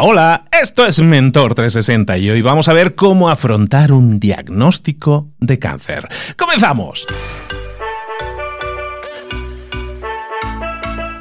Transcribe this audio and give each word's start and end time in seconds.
Hola, 0.00 0.46
esto 0.50 0.84
es 0.86 1.00
Mentor 1.00 1.54
360 1.54 2.18
y 2.18 2.30
hoy 2.30 2.42
vamos 2.42 2.66
a 2.68 2.72
ver 2.72 2.96
cómo 2.96 3.30
afrontar 3.30 3.92
un 3.92 4.18
diagnóstico 4.18 5.28
de 5.38 5.60
cáncer. 5.60 6.08
¡Comenzamos! 6.36 7.06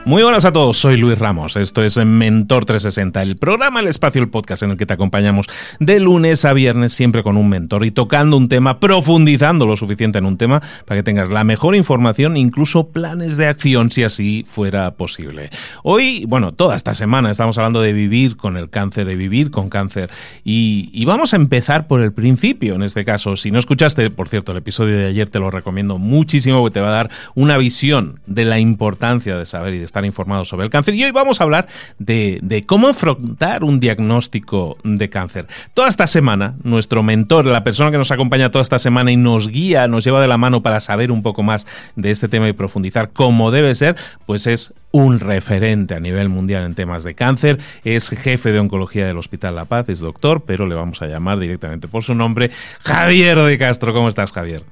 Muy 0.05 0.21
buenas 0.21 0.43
a 0.43 0.51
todos, 0.51 0.77
soy 0.77 0.97
Luis 0.97 1.17
Ramos, 1.17 1.55
esto 1.55 1.81
es 1.81 1.95
Mentor 1.95 2.65
360, 2.65 3.21
el 3.21 3.37
programa, 3.37 3.79
el 3.79 3.87
espacio, 3.87 4.21
el 4.21 4.27
podcast 4.27 4.61
en 4.63 4.71
el 4.71 4.77
que 4.77 4.85
te 4.85 4.91
acompañamos 4.91 5.47
de 5.79 6.01
lunes 6.01 6.43
a 6.43 6.51
viernes 6.51 6.91
siempre 6.91 7.23
con 7.23 7.37
un 7.37 7.47
mentor 7.47 7.85
y 7.85 7.91
tocando 7.91 8.35
un 8.35 8.49
tema, 8.49 8.81
profundizando 8.81 9.65
lo 9.65 9.77
suficiente 9.77 10.17
en 10.17 10.25
un 10.25 10.37
tema 10.37 10.61
para 10.85 10.99
que 10.99 11.03
tengas 11.03 11.29
la 11.29 11.45
mejor 11.45 11.73
información, 11.73 12.35
incluso 12.35 12.89
planes 12.89 13.37
de 13.37 13.47
acción 13.47 13.91
si 13.91 14.03
así 14.03 14.45
fuera 14.45 14.91
posible. 14.91 15.51
Hoy, 15.83 16.25
bueno, 16.27 16.51
toda 16.51 16.75
esta 16.75 16.95
semana 16.95 17.31
estamos 17.31 17.57
hablando 17.57 17.79
de 17.79 17.93
vivir 17.93 18.35
con 18.35 18.57
el 18.57 18.69
cáncer, 18.69 19.07
de 19.07 19.15
vivir 19.15 19.51
con 19.51 19.69
cáncer 19.69 20.09
y, 20.43 21.05
vamos 21.05 21.33
a 21.33 21.37
empezar 21.37 21.87
por 21.87 22.01
el 22.01 22.11
principio 22.11 22.75
en 22.75 22.83
este 22.83 23.05
caso. 23.05 23.37
Si 23.37 23.51
no 23.51 23.59
escuchaste, 23.59 24.09
por 24.09 24.27
cierto, 24.27 24.51
el 24.51 24.57
episodio 24.57 24.97
de 24.97 25.05
ayer 25.05 25.29
te 25.29 25.39
lo 25.39 25.49
recomiendo 25.49 25.97
muchísimo 25.97 26.59
porque 26.59 26.73
te 26.73 26.81
va 26.81 26.89
a 26.89 26.91
dar 26.91 27.09
una 27.35 27.57
visión 27.57 28.19
de 28.25 28.43
la 28.43 28.59
importancia 28.59 29.37
de 29.37 29.45
saber 29.45 29.75
y 29.75 29.77
de 29.77 29.92
estar 29.93 30.05
informados 30.05 30.47
sobre 30.47 30.65
el 30.65 30.71
cáncer. 30.71 30.95
Y 30.95 31.03
hoy 31.03 31.11
vamos 31.11 31.39
a 31.39 31.43
hablar 31.43 31.67
de, 31.99 32.63
cómo 32.65 32.87
afrontar 32.87 33.63
un 33.63 33.79
diagnóstico 33.79 34.77
de 34.83 35.07
cáncer. 35.09 35.45
Toda 35.75 35.87
esta 35.87 36.07
semana, 36.07 36.55
nuestro 36.63 37.03
mentor, 37.03 37.45
la 37.45 37.63
persona 37.63 37.91
que 37.91 37.99
nos 37.99 38.09
acompaña 38.09 38.49
toda 38.49 38.63
esta 38.63 38.79
semana 38.79 39.11
y 39.11 39.17
nos 39.17 39.47
guía, 39.49 39.87
nos 39.87 40.03
lleva 40.03 40.19
de 40.19 40.27
la 40.27 40.39
mano 40.39 40.63
para 40.63 40.79
saber 40.79 41.11
un 41.11 41.21
poco 41.21 41.43
más 41.43 41.67
de 41.95 42.09
este 42.09 42.27
tema 42.27 42.49
y 42.49 42.53
profundizar 42.53 43.11
como 43.11 43.51
debe 43.51 43.75
ser, 43.75 43.95
pues 44.25 44.47
es 44.47 44.73
un 44.89 45.19
referente 45.19 45.93
a 45.93 45.99
nivel 45.99 46.29
mundial 46.29 46.65
en 46.65 46.73
temas 46.73 47.03
de 47.03 47.13
cáncer, 47.13 47.59
es 47.83 48.09
jefe 48.09 48.51
de 48.51 48.59
oncología 48.59 49.05
del 49.05 49.17
Hospital 49.17 49.55
La 49.55 49.65
Paz, 49.65 49.89
es 49.89 49.99
doctor, 49.99 50.43
pero 50.45 50.65
le 50.65 50.73
vamos 50.73 51.03
a 51.03 51.07
llamar 51.07 51.37
directamente 51.37 51.87
por 51.87 52.03
su 52.03 52.15
nombre, 52.15 52.49
Javier 52.81 53.37
de 53.39 53.57
Castro. 53.59 53.93
¿Cómo 53.93 54.07
estás, 54.07 54.31
Javier? 54.31 54.63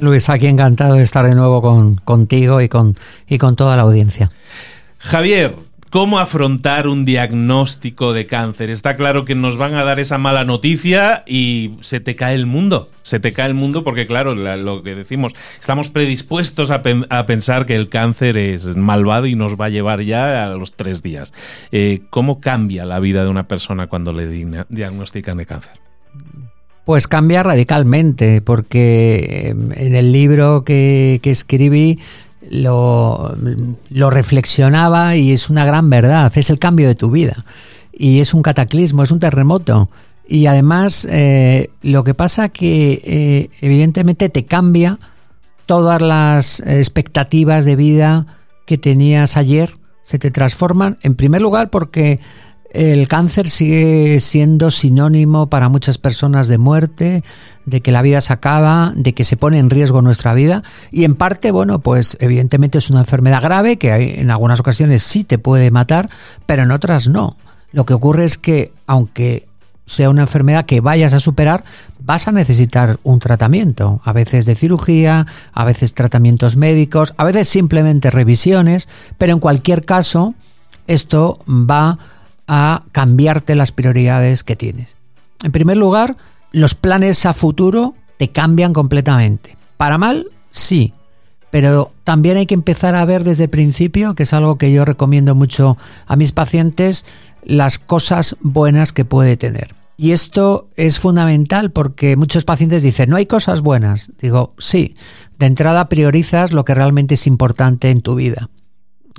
Luis, 0.00 0.28
aquí 0.28 0.46
encantado 0.46 0.94
de 0.94 1.02
estar 1.02 1.26
de 1.26 1.34
nuevo 1.34 1.62
con, 1.62 1.96
contigo 1.96 2.60
y 2.60 2.68
con, 2.68 2.96
y 3.28 3.38
con 3.38 3.56
toda 3.56 3.76
la 3.76 3.82
audiencia. 3.82 4.30
Javier, 4.98 5.54
¿cómo 5.90 6.18
afrontar 6.18 6.88
un 6.88 7.04
diagnóstico 7.04 8.12
de 8.12 8.26
cáncer? 8.26 8.70
Está 8.70 8.96
claro 8.96 9.24
que 9.24 9.36
nos 9.36 9.56
van 9.56 9.74
a 9.74 9.84
dar 9.84 10.00
esa 10.00 10.18
mala 10.18 10.44
noticia 10.44 11.22
y 11.26 11.76
se 11.80 12.00
te 12.00 12.16
cae 12.16 12.34
el 12.34 12.46
mundo. 12.46 12.90
Se 13.02 13.20
te 13.20 13.32
cae 13.32 13.46
el 13.46 13.54
mundo 13.54 13.84
porque, 13.84 14.08
claro, 14.08 14.34
lo 14.34 14.82
que 14.82 14.96
decimos, 14.96 15.34
estamos 15.60 15.88
predispuestos 15.88 16.72
a, 16.72 16.82
pensar 16.82 17.64
que 17.64 17.76
el 17.76 17.88
cáncer 17.88 18.36
es 18.36 18.66
malvado 18.74 19.26
y 19.26 19.36
nos 19.36 19.54
va 19.54 19.66
a 19.66 19.70
llevar 19.70 20.02
ya 20.02 20.46
a 20.46 20.48
los 20.56 20.74
tres 20.74 21.02
días. 21.02 21.32
Eh, 21.70 22.02
¿Cómo 22.10 22.40
cambia 22.40 22.84
la 22.84 22.98
vida 22.98 23.22
de 23.22 23.30
una 23.30 23.46
persona 23.46 23.86
cuando 23.86 24.12
le 24.12 24.26
diagnostican 24.68 25.36
de 25.36 25.46
cáncer? 25.46 25.85
Pues 26.86 27.08
cambia 27.08 27.42
radicalmente, 27.42 28.40
porque 28.40 29.48
em, 29.48 29.72
en 29.72 29.96
el 29.96 30.12
libro 30.12 30.62
que, 30.62 31.20
escribí 31.24 31.98
lo, 32.48 33.34
reflexionaba 33.90 35.16
y 35.16 35.32
es 35.32 35.50
una 35.50 35.64
gran 35.64 35.90
verdad, 35.90 36.30
es 36.36 36.48
el 36.48 36.60
cambio 36.60 36.86
de 36.86 36.94
tu 36.94 37.10
vida. 37.10 37.44
Y 37.92 38.20
es 38.20 38.34
un 38.34 38.42
cataclismo, 38.42 39.02
es 39.02 39.10
un 39.10 39.18
terremoto. 39.18 39.90
Y 40.28 40.46
además 40.46 41.08
eh, 41.10 41.70
lo 41.82 42.04
que 42.04 42.14
pasa 42.14 42.50
que 42.50 43.02
eh, 43.02 43.50
evidentemente 43.60 44.28
te 44.28 44.44
cambia 44.44 45.00
todas 45.66 46.00
las 46.00 46.60
expectativas 46.60 47.64
de 47.64 47.74
vida 47.74 48.26
que 48.64 48.78
tenías 48.78 49.36
ayer, 49.36 49.72
se 50.02 50.20
te 50.20 50.30
transforman, 50.30 50.98
en 51.02 51.16
primer 51.16 51.42
lugar 51.42 51.68
porque 51.68 52.20
el 52.72 53.08
cáncer 53.08 53.48
sigue 53.48 54.20
siendo 54.20 54.70
sinónimo 54.70 55.48
para 55.48 55.68
muchas 55.68 55.98
personas 55.98 56.48
de 56.48 56.58
muerte, 56.58 57.22
de 57.64 57.80
que 57.80 57.92
la 57.92 58.02
vida 58.02 58.20
se 58.20 58.32
acaba, 58.32 58.92
de 58.94 59.12
que 59.12 59.24
se 59.24 59.36
pone 59.36 59.58
en 59.58 59.70
riesgo 59.70 60.02
nuestra 60.02 60.34
vida 60.34 60.62
y 60.90 61.04
en 61.04 61.14
parte, 61.16 61.50
bueno, 61.50 61.80
pues 61.80 62.16
evidentemente 62.20 62.78
es 62.78 62.90
una 62.90 63.00
enfermedad 63.00 63.42
grave 63.42 63.76
que 63.76 64.20
en 64.20 64.30
algunas 64.30 64.60
ocasiones 64.60 65.02
sí 65.02 65.24
te 65.24 65.38
puede 65.38 65.70
matar, 65.70 66.08
pero 66.46 66.62
en 66.62 66.70
otras 66.70 67.08
no. 67.08 67.36
Lo 67.72 67.84
que 67.84 67.94
ocurre 67.94 68.24
es 68.24 68.38
que 68.38 68.72
aunque 68.86 69.46
sea 69.84 70.10
una 70.10 70.22
enfermedad 70.22 70.66
que 70.66 70.80
vayas 70.80 71.12
a 71.12 71.20
superar, 71.20 71.64
vas 72.00 72.28
a 72.28 72.32
necesitar 72.32 72.98
un 73.04 73.20
tratamiento, 73.20 74.00
a 74.04 74.12
veces 74.12 74.44
de 74.44 74.54
cirugía, 74.54 75.26
a 75.52 75.64
veces 75.64 75.94
tratamientos 75.94 76.56
médicos, 76.56 77.14
a 77.16 77.24
veces 77.24 77.48
simplemente 77.48 78.10
revisiones, 78.10 78.88
pero 79.16 79.32
en 79.32 79.38
cualquier 79.38 79.84
caso 79.84 80.34
esto 80.86 81.38
va 81.48 81.90
a 81.90 81.98
cambiarte 82.92 83.54
las 83.54 83.72
prioridades 83.72 84.44
que 84.44 84.56
tienes. 84.56 84.96
En 85.42 85.52
primer 85.52 85.76
lugar, 85.76 86.16
los 86.52 86.74
planes 86.74 87.26
a 87.26 87.34
futuro 87.34 87.94
te 88.18 88.28
cambian 88.28 88.72
completamente. 88.72 89.56
Para 89.76 89.98
mal, 89.98 90.28
sí, 90.50 90.92
pero 91.50 91.92
también 92.04 92.36
hay 92.36 92.46
que 92.46 92.54
empezar 92.54 92.94
a 92.94 93.04
ver 93.04 93.24
desde 93.24 93.44
el 93.44 93.50
principio, 93.50 94.14
que 94.14 94.22
es 94.22 94.32
algo 94.32 94.56
que 94.56 94.72
yo 94.72 94.84
recomiendo 94.84 95.34
mucho 95.34 95.76
a 96.06 96.16
mis 96.16 96.32
pacientes, 96.32 97.04
las 97.44 97.78
cosas 97.78 98.36
buenas 98.40 98.92
que 98.92 99.04
puede 99.04 99.36
tener. 99.36 99.74
Y 99.98 100.12
esto 100.12 100.68
es 100.76 100.98
fundamental 100.98 101.70
porque 101.70 102.16
muchos 102.16 102.44
pacientes 102.44 102.82
dicen, 102.82 103.08
no 103.08 103.16
hay 103.16 103.26
cosas 103.26 103.62
buenas. 103.62 104.12
Digo, 104.20 104.54
sí, 104.58 104.94
de 105.38 105.46
entrada 105.46 105.88
priorizas 105.88 106.52
lo 106.52 106.64
que 106.64 106.74
realmente 106.74 107.14
es 107.14 107.26
importante 107.26 107.90
en 107.90 108.02
tu 108.02 108.14
vida 108.14 108.50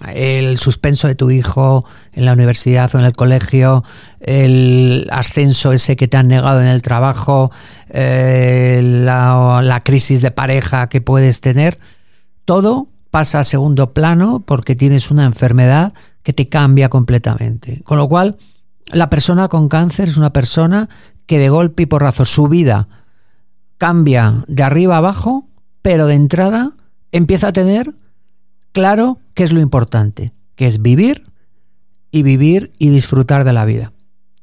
el 0.05 0.57
suspenso 0.57 1.07
de 1.07 1.15
tu 1.15 1.31
hijo 1.31 1.85
en 2.13 2.25
la 2.25 2.33
universidad 2.33 2.93
o 2.93 2.99
en 2.99 3.05
el 3.05 3.13
colegio, 3.13 3.83
el 4.19 5.07
ascenso 5.11 5.71
ese 5.71 5.95
que 5.95 6.07
te 6.07 6.17
han 6.17 6.27
negado 6.27 6.61
en 6.61 6.67
el 6.67 6.81
trabajo, 6.81 7.51
eh, 7.89 8.81
la, 8.83 9.81
crisis 9.83 10.21
de 10.21 10.31
pareja 10.31 10.87
que 10.89 11.01
puedes 11.01 11.41
tener, 11.41 11.79
todo 12.45 12.89
pasa 13.09 13.39
a 13.39 13.43
segundo 13.43 13.93
plano 13.93 14.43
porque 14.45 14.75
tienes 14.75 15.09
una 15.09 15.25
enfermedad 15.25 15.93
que 16.23 16.33
te 16.33 16.47
cambia 16.47 16.89
completamente. 16.89 17.81
Con 17.83 17.97
lo 17.97 18.07
cual, 18.07 18.37
la 18.91 19.09
persona 19.09 19.47
con 19.47 19.69
cáncer 19.69 20.09
es 20.09 20.17
una 20.17 20.33
persona 20.33 20.89
que 21.25 21.39
de 21.39 21.49
golpe 21.49 21.83
y 21.83 21.85
porrazo 21.87 22.25
su 22.25 22.47
vida 22.47 22.87
cambia 23.77 24.43
de 24.47 24.63
arriba 24.63 24.95
a 24.95 24.97
abajo, 24.99 25.47
pero 25.81 26.07
de 26.07 26.15
entrada 26.15 26.73
empieza 27.11 27.49
a 27.49 27.53
tener 27.53 27.93
claro 28.77 29.17
qué 29.33 29.41
es 29.41 29.53
lo 29.53 29.59
importante, 29.59 30.33
que 30.55 30.67
es 30.67 30.83
vivir 30.83 31.23
y 32.11 32.21
vivir 32.21 32.73
y 32.77 32.89
disfrutar 32.89 33.43
de 33.43 33.51
la 33.51 33.65
vida, 33.65 33.91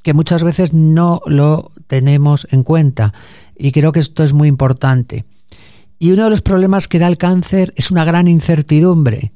que 0.03 0.13
muchas 0.13 0.43
veces 0.43 0.73
no 0.73 1.21
lo 1.25 1.71
tenemos 1.87 2.45
en 2.51 2.63
cuenta 2.63 3.13
y 3.57 3.71
creo 3.71 3.93
que 3.93 4.01
esto 4.01 4.25
es 4.25 4.33
muy 4.33 4.49
importante. 4.49 5.23
Y 5.99 6.11
uno 6.11 6.25
de 6.25 6.31
los 6.31 6.41
problemas 6.41 6.89
que 6.89 6.99
da 6.99 7.07
el 7.07 7.17
cáncer 7.17 7.73
es 7.77 7.91
una 7.91 8.03
gran 8.03 8.27
incertidumbre. 8.27 9.31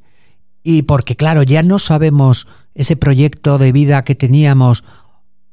Y 0.63 0.81
porque, 0.81 1.15
claro, 1.15 1.43
ya 1.43 1.63
no 1.63 1.79
sabemos 1.79 2.45
ese 2.75 2.97
proyecto 2.97 3.57
de 3.57 3.71
vida 3.71 4.01
que 4.01 4.15
teníamos, 4.15 4.83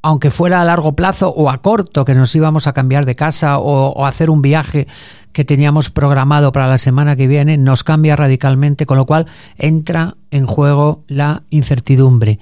aunque 0.07 0.31
fuera 0.31 0.63
a 0.63 0.65
largo 0.65 0.95
plazo 0.95 1.31
o 1.31 1.51
a 1.51 1.63
corto, 1.63 2.05
que 2.05 2.15
nos 2.15 2.33
íbamos 2.37 2.69
a 2.69 2.73
cambiar 2.73 3.07
de 3.07 3.17
casa 3.17 3.59
o, 3.59 4.07
hacer 4.07 4.31
un 4.31 4.41
viaje 4.41 4.87
que 5.33 5.45
teníamos 5.45 5.91
programado 5.91 6.53
para 6.53 6.69
la 6.69 6.79
semana 6.79 7.17
que 7.17 7.27
viene 7.27 7.59
nos 7.59 7.83
cambia 7.83 8.15
radicalmente, 8.15 8.87
con 8.87 8.99
lo 8.99 9.05
cual 9.05 9.27
entra 9.59 10.17
en 10.31 10.47
juego 10.47 11.03
la 11.09 11.43
incertidumbre. 11.51 12.39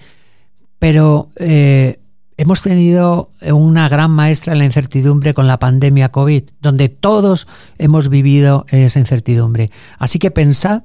Pero 0.78 1.30
eh, 1.36 2.00
hemos 2.36 2.60
tenido 2.60 3.30
una 3.40 3.88
gran 3.88 4.10
maestra 4.10 4.52
en 4.52 4.58
la 4.58 4.66
incertidumbre 4.66 5.32
con 5.32 5.46
la 5.46 5.58
pandemia 5.58 6.10
COVID, 6.10 6.42
donde 6.60 6.90
todos 6.90 7.48
hemos 7.78 8.10
vivido 8.10 8.66
esa 8.68 8.98
incertidumbre. 8.98 9.70
Así 9.98 10.18
que 10.18 10.30
pensad 10.30 10.82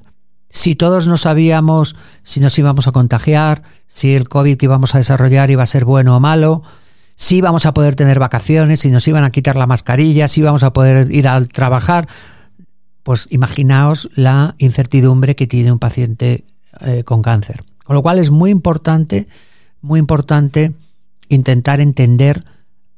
si 0.50 0.76
todos 0.76 1.08
no 1.08 1.18
sabíamos 1.18 1.96
si 2.24 2.40
nos 2.40 2.58
íbamos 2.58 2.88
a 2.88 2.92
contagiar, 2.92 3.64
si 3.88 4.16
el 4.16 4.28
COVID 4.28 4.58
que 4.58 4.66
íbamos 4.66 4.96
a 4.96 4.98
desarrollar 4.98 5.52
iba 5.52 5.64
a 5.64 5.68
ser 5.68 5.86
bueno 5.86 6.16
o 6.16 6.20
malo, 6.20 6.64
si 7.16 7.42
vamos 7.42 7.66
a 7.66 7.74
poder 7.74 7.96
tener 7.96 8.18
vacaciones, 8.18 8.80
si 8.80 8.90
nos 8.92 9.08
iban 9.08 9.24
a 9.26 9.30
quitar 9.30 9.56
la 9.56 9.68
mascarilla, 9.68 10.28
si 10.28 10.42
vamos 10.42 10.64
a 10.64 10.72
poder 10.72 11.12
ir 11.12 11.28
a 11.28 11.44
trabajar. 11.44 12.08
Pues 13.04 13.28
imaginaos 13.30 14.10
la 14.16 14.56
incertidumbre 14.58 15.36
que 15.36 15.46
tiene 15.46 15.72
un 15.72 15.80
paciente 15.80 16.46
eh, 16.80 17.04
con 17.04 17.22
cáncer. 17.22 17.62
Con 17.84 17.96
lo 17.96 18.02
cual 18.02 18.20
es 18.20 18.32
muy 18.32 18.52
importante, 18.52 19.28
muy 19.82 20.00
importante 20.00 20.72
intentar 21.28 21.82
entender 21.82 22.46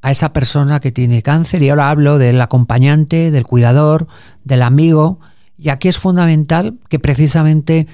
a 0.02 0.10
esa 0.10 0.32
persona 0.32 0.78
que 0.78 0.92
tiene 0.92 1.22
cáncer. 1.22 1.62
Y 1.62 1.70
ahora 1.70 1.90
hablo 1.90 2.18
del 2.18 2.40
acompañante, 2.40 3.30
del 3.30 3.44
cuidador, 3.44 4.06
del 4.44 4.62
amigo. 4.62 5.18
Y 5.62 5.68
aquí 5.68 5.86
es 5.86 5.96
fundamental 5.96 6.80
que 6.88 6.98
precisamente 6.98 7.86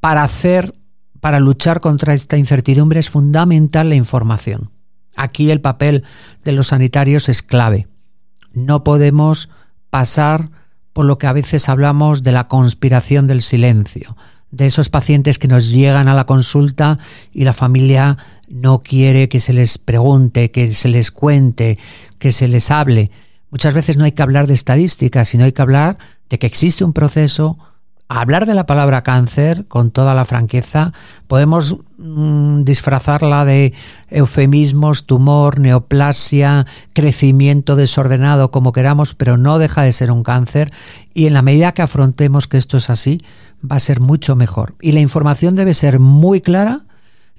para 0.00 0.22
hacer, 0.22 0.74
para 1.18 1.40
luchar 1.40 1.80
contra 1.80 2.12
esta 2.12 2.36
incertidumbre 2.36 3.00
es 3.00 3.08
fundamental 3.08 3.88
la 3.88 3.94
información. 3.94 4.70
Aquí 5.16 5.50
el 5.50 5.62
papel 5.62 6.04
de 6.44 6.52
los 6.52 6.66
sanitarios 6.66 7.30
es 7.30 7.42
clave. 7.42 7.88
No 8.52 8.84
podemos 8.84 9.48
pasar 9.88 10.50
por 10.92 11.06
lo 11.06 11.16
que 11.16 11.26
a 11.26 11.32
veces 11.32 11.70
hablamos 11.70 12.22
de 12.22 12.32
la 12.32 12.48
conspiración 12.48 13.26
del 13.26 13.40
silencio, 13.40 14.14
de 14.50 14.66
esos 14.66 14.90
pacientes 14.90 15.38
que 15.38 15.48
nos 15.48 15.70
llegan 15.70 16.08
a 16.08 16.14
la 16.14 16.26
consulta 16.26 16.98
y 17.32 17.44
la 17.44 17.54
familia 17.54 18.18
no 18.46 18.82
quiere 18.82 19.30
que 19.30 19.40
se 19.40 19.54
les 19.54 19.78
pregunte, 19.78 20.50
que 20.50 20.70
se 20.74 20.88
les 20.88 21.10
cuente, 21.10 21.78
que 22.18 22.30
se 22.30 22.46
les 22.46 22.70
hable. 22.70 23.10
Muchas 23.50 23.72
veces 23.72 23.96
no 23.96 24.04
hay 24.04 24.12
que 24.12 24.22
hablar 24.22 24.46
de 24.46 24.52
estadísticas, 24.52 25.28
sino 25.28 25.44
hay 25.44 25.52
que 25.52 25.62
hablar 25.62 25.96
de 26.30 26.38
que 26.38 26.46
existe 26.46 26.84
un 26.84 26.92
proceso, 26.92 27.58
hablar 28.08 28.46
de 28.46 28.54
la 28.54 28.66
palabra 28.66 29.02
cáncer 29.02 29.66
con 29.66 29.90
toda 29.90 30.14
la 30.14 30.24
franqueza, 30.24 30.92
podemos 31.26 31.76
mm, 31.98 32.62
disfrazarla 32.62 33.44
de 33.44 33.74
eufemismos, 34.10 35.06
tumor, 35.06 35.58
neoplasia, 35.58 36.66
crecimiento 36.92 37.74
desordenado, 37.74 38.50
como 38.50 38.72
queramos, 38.72 39.14
pero 39.14 39.38
no 39.38 39.58
deja 39.58 39.82
de 39.82 39.92
ser 39.92 40.10
un 40.10 40.22
cáncer 40.22 40.72
y 41.14 41.26
en 41.26 41.34
la 41.34 41.42
medida 41.42 41.72
que 41.72 41.82
afrontemos 41.82 42.46
que 42.46 42.58
esto 42.58 42.76
es 42.76 42.90
así, 42.90 43.20
va 43.68 43.76
a 43.76 43.80
ser 43.80 44.00
mucho 44.00 44.36
mejor. 44.36 44.76
Y 44.80 44.92
la 44.92 45.00
información 45.00 45.56
debe 45.56 45.74
ser 45.74 45.98
muy 45.98 46.40
clara 46.40 46.82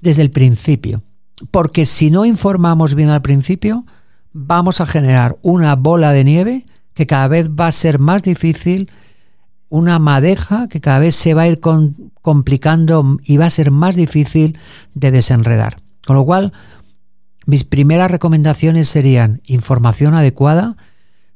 desde 0.00 0.22
el 0.22 0.30
principio, 0.30 1.02
porque 1.50 1.86
si 1.86 2.10
no 2.10 2.24
informamos 2.24 2.94
bien 2.94 3.08
al 3.08 3.22
principio, 3.22 3.86
vamos 4.32 4.80
a 4.80 4.86
generar 4.86 5.38
una 5.42 5.74
bola 5.76 6.12
de 6.12 6.24
nieve 6.24 6.66
que 6.98 7.06
cada 7.06 7.28
vez 7.28 7.48
va 7.50 7.68
a 7.68 7.72
ser 7.72 8.00
más 8.00 8.24
difícil 8.24 8.90
una 9.68 10.00
madeja 10.00 10.66
que 10.66 10.80
cada 10.80 10.98
vez 10.98 11.14
se 11.14 11.32
va 11.32 11.42
a 11.42 11.46
ir 11.46 11.60
complicando 11.60 13.18
y 13.22 13.36
va 13.36 13.46
a 13.46 13.50
ser 13.50 13.70
más 13.70 13.94
difícil 13.94 14.58
de 14.94 15.12
desenredar. 15.12 15.76
Con 16.04 16.16
lo 16.16 16.24
cual, 16.24 16.52
mis 17.46 17.62
primeras 17.62 18.10
recomendaciones 18.10 18.88
serían 18.88 19.42
información 19.44 20.14
adecuada, 20.14 20.76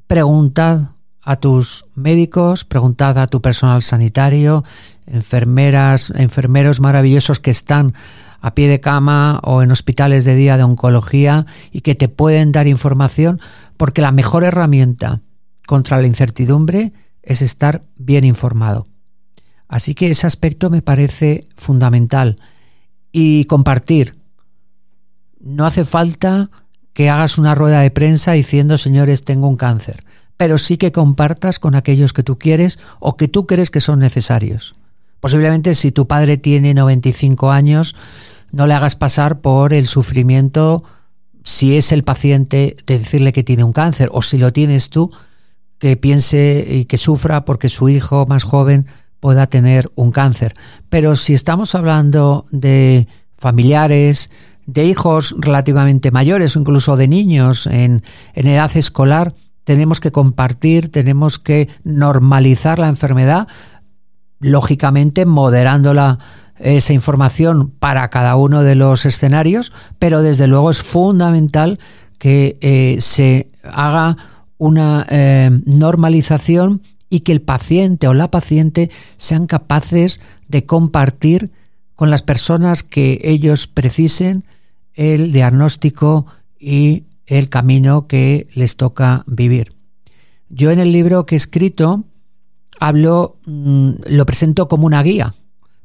preguntad 0.09 0.97
a 1.23 1.37
tus 1.37 1.85
médicos, 1.95 2.65
preguntad 2.65 3.17
a 3.19 3.29
tu 3.29 3.41
personal 3.41 3.83
sanitario, 3.83 4.65
enfermeras, 5.07 6.13
enfermeros 6.17 6.81
maravillosos 6.81 7.39
que 7.39 7.53
están 7.53 7.95
a 8.41 8.57
pie 8.57 8.67
de 8.67 8.81
cama 8.81 9.39
o 9.45 9.63
en 9.63 9.71
hospitales 9.71 10.25
de 10.25 10.35
día 10.35 10.57
de 10.57 10.65
oncología 10.65 11.47
y 11.71 11.83
que 11.83 11.95
te 11.95 12.09
pueden 12.09 12.51
dar 12.51 12.67
información, 12.67 13.41
porque 13.77 14.03
la 14.03 14.11
mejor 14.11 14.43
herramienta 14.43 15.21
contra 15.67 16.01
la 16.01 16.07
incertidumbre 16.07 16.93
es 17.23 17.43
estar 17.43 17.83
bien 17.97 18.25
informado. 18.25 18.85
Así 19.69 19.95
que 19.95 20.11
ese 20.11 20.27
aspecto 20.27 20.69
me 20.69 20.83
parece 20.83 21.45
fundamental. 21.57 22.37
Y 23.11 23.45
compartir. 23.45 24.17
No 25.41 25.67
hace 25.67 25.85
falta 25.85 26.51
que 26.93 27.11
hagas 27.11 27.39
una 27.39 27.55
rueda 27.55 27.81
de 27.81 27.91
prensa 27.91 28.33
diciendo, 28.33 28.79
señores, 28.79 29.25
tengo 29.25 29.49
un 29.49 29.57
cáncer, 29.57 30.05
pero 30.37 30.59
sí 30.59 30.77
que 30.77 30.93
compartas 30.93 31.59
con 31.59 31.75
aquellos 31.75 32.13
que 32.13 32.23
tú 32.23 32.39
quieres 32.39 32.79
o 33.01 33.17
que 33.17 33.29
tú 33.29 33.47
crees 33.47 33.71
que 33.71 33.81
son 33.81 33.99
necesarios. 33.99 34.75
Posiblemente 35.21 35.75
si 35.75 35.93
tu 35.93 36.07
padre 36.07 36.37
tiene 36.37 36.75
95 36.75 37.51
años, 37.51 37.95
no 38.51 38.67
le 38.67 38.75
hagas 38.75 38.97
pasar 38.97 39.41
por 39.41 39.73
el 39.73 39.87
sufrimiento 39.87 40.85
si 41.45 41.77
es 41.77 41.93
el 41.93 42.05
paciente 42.05 42.77
de 42.87 42.99
decirle 42.99 43.33
que 43.33 43.43
tiene 43.43 43.65
un 43.65 43.73
cáncer 43.73 44.11
o 44.13 44.23
si 44.23 44.37
lo 44.37 44.53
tienes 44.53 44.91
tú, 44.91 45.11
que 45.83 45.97
piense 45.97 46.65
y 46.71 46.85
que 46.85 46.97
sufra 46.97 47.45
porque 47.45 47.69
su 47.69 47.89
hijo 47.89 48.25
más 48.27 48.45
joven 48.45 48.87
pueda 49.19 49.49
tener 49.49 49.91
un 49.97 50.13
cáncer. 50.13 50.55
Pero 50.89 51.17
si 51.17 51.35
estamos 51.35 51.75
hablando 51.75 52.47
de 52.53 53.09
familiares, 53.37 54.31
de 54.65 54.85
hijos 54.85 55.35
relativamente 55.37 56.13
mayores 56.13 56.55
o 56.55 56.61
incluso 56.61 56.97
de 56.97 57.09
niños 57.09 57.67
en, 57.67 58.05
en 58.35 58.47
edad 58.47 58.71
escolar, 58.77 59.35
tenemos 59.65 59.99
que 59.99 60.13
compartir, 60.13 60.89
tenemos 60.93 61.41
que 61.41 61.69
normalizar 61.83 62.79
la 62.79 62.89
enfermedad, 62.89 63.49
lógicamente 64.39 65.27
moderándola 65.27 66.21
esa 66.61 66.93
información 66.93 67.73
para 67.77 68.09
cada 68.09 68.37
uno 68.37 68.63
de 68.63 68.77
los 68.77 69.05
escenarios, 69.05 69.73
pero 69.99 70.23
desde 70.23 70.47
luego 70.47 70.71
es 70.71 70.81
fundamental 70.81 71.81
que 72.19 72.57
eh, 72.61 72.99
se 73.01 73.51
haga 73.65 74.17
una 74.63 75.05
eh, 75.11 75.51
normalización 75.67 76.83
y 77.11 77.21
que 77.21 77.33
el 77.33 77.43
paciente 77.43 78.07
o 78.07 78.15
la 78.15 78.31
paciente 78.31 78.93
sean 79.17 79.49
capaces 79.49 80.21
de 80.47 80.67
compartir 80.67 81.51
con 81.97 82.11
las 82.11 82.23
personas 82.23 82.85
que 82.85 83.19
ellos 83.25 83.67
precisen 83.67 84.45
el 84.95 85.33
diagnóstico 85.33 86.27
y 86.61 87.07
el 87.27 87.49
camino 87.49 88.07
que 88.07 88.47
les 88.55 88.77
toca 88.77 89.25
vivir. 89.27 89.73
Yo 90.49 90.71
en 90.71 90.79
el 90.79 90.93
libro 90.93 91.27
que 91.27 91.35
he 91.35 91.37
escrito 91.37 92.05
hablo, 92.79 93.39
mm, 93.47 93.91
lo 94.11 94.27
presento 94.27 94.69
como 94.69 94.87
una 94.87 95.03
guía, 95.03 95.35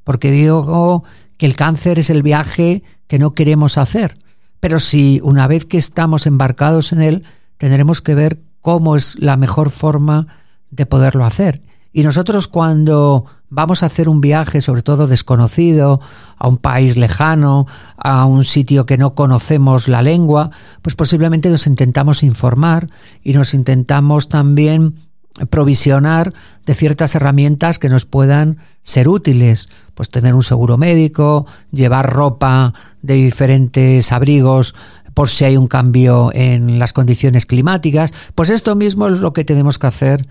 porque 0.04 0.30
digo 0.30 1.04
que 1.40 1.48
el 1.48 1.56
cáncer 1.56 1.98
es 1.98 2.12
el 2.12 2.22
viaje 2.22 2.84
que 3.08 3.18
no 3.18 3.34
queremos 3.34 3.80
hacer, 3.80 4.20
pero 4.60 4.80
si 4.80 5.20
una 5.24 5.48
vez 5.48 5.66
que 5.66 5.80
estamos 5.80 6.28
embarcados 6.28 6.94
en 6.94 7.02
él, 7.02 7.24
tendremos 7.58 8.04
que 8.04 8.14
ver 8.14 8.47
cómo 8.62 8.96
es 8.96 9.20
la 9.20 9.38
mejor 9.38 9.70
forma 9.70 10.28
de 10.72 10.86
poderlo 10.86 11.26
hacer. 11.26 11.62
Y 11.94 12.04
nosotros 12.04 12.48
cuando 12.48 13.26
vamos 13.50 13.82
a 13.82 13.88
hacer 13.88 14.10
un 14.10 14.22
viaje, 14.22 14.62
sobre 14.62 14.82
todo 14.82 15.08
desconocido, 15.08 16.00
a 16.38 16.48
un 16.48 16.58
país 16.58 16.98
lejano, 16.98 17.66
a 17.98 18.26
un 18.26 18.44
sitio 18.44 18.86
que 18.86 18.98
no 18.98 19.16
conocemos 19.16 19.88
la 19.88 20.02
lengua, 20.02 20.52
pues 20.82 20.96
posiblemente 20.96 21.50
nos 21.50 21.66
intentamos 21.66 22.24
informar 22.24 22.88
y 23.24 23.34
nos 23.34 23.54
intentamos 23.54 24.30
también 24.30 25.08
provisionar 25.50 26.34
de 26.66 26.74
ciertas 26.74 27.14
herramientas 27.16 27.80
que 27.80 27.90
nos 27.90 28.06
puedan 28.06 28.58
ser 28.82 29.08
útiles, 29.08 29.70
pues 29.94 30.10
tener 30.10 30.34
un 30.34 30.44
seguro 30.44 30.78
médico, 30.78 31.46
llevar 31.72 32.12
ropa 32.12 32.74
de 33.02 33.16
diferentes 33.16 34.12
abrigos 34.12 34.76
por 35.18 35.30
si 35.30 35.46
hay 35.46 35.58
un 35.58 35.66
cambio 35.66 36.30
en 36.32 36.78
las 36.78 36.94
condiciones 36.94 37.48
climáticas. 37.48 38.14
Pues 38.36 38.52
esto 38.52 38.76
mismo 38.76 39.08
es 39.08 39.20
lo 39.20 39.34
que 39.34 39.44
tenemos 39.44 39.80
que 39.80 39.88
hacer 39.88 40.22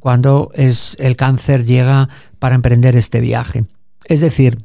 cuando 0.00 0.50
es, 0.52 0.98
el 1.00 1.16
cáncer 1.16 1.64
llega 1.64 2.10
para 2.40 2.54
emprender 2.54 2.94
este 2.94 3.20
viaje. 3.20 3.64
Es 4.04 4.20
decir, 4.20 4.62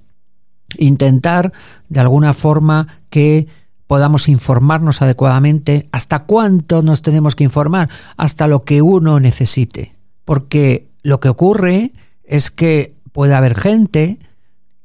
intentar 0.77 1.53
de 1.87 2.01
alguna 2.01 2.33
forma 2.33 2.99
que 3.09 3.47
podamos 3.87 4.27
informarnos 4.27 5.01
adecuadamente. 5.01 5.87
¿Hasta 5.93 6.25
cuánto 6.25 6.81
nos 6.81 7.01
tenemos 7.01 7.37
que 7.37 7.45
informar? 7.45 7.89
Hasta 8.17 8.49
lo 8.49 8.65
que 8.65 8.81
uno 8.81 9.21
necesite. 9.21 9.95
Porque 10.25 10.89
lo 11.03 11.21
que 11.21 11.29
ocurre 11.29 11.93
es 12.25 12.51
que 12.51 12.97
puede 13.13 13.33
haber 13.33 13.57
gente 13.57 14.19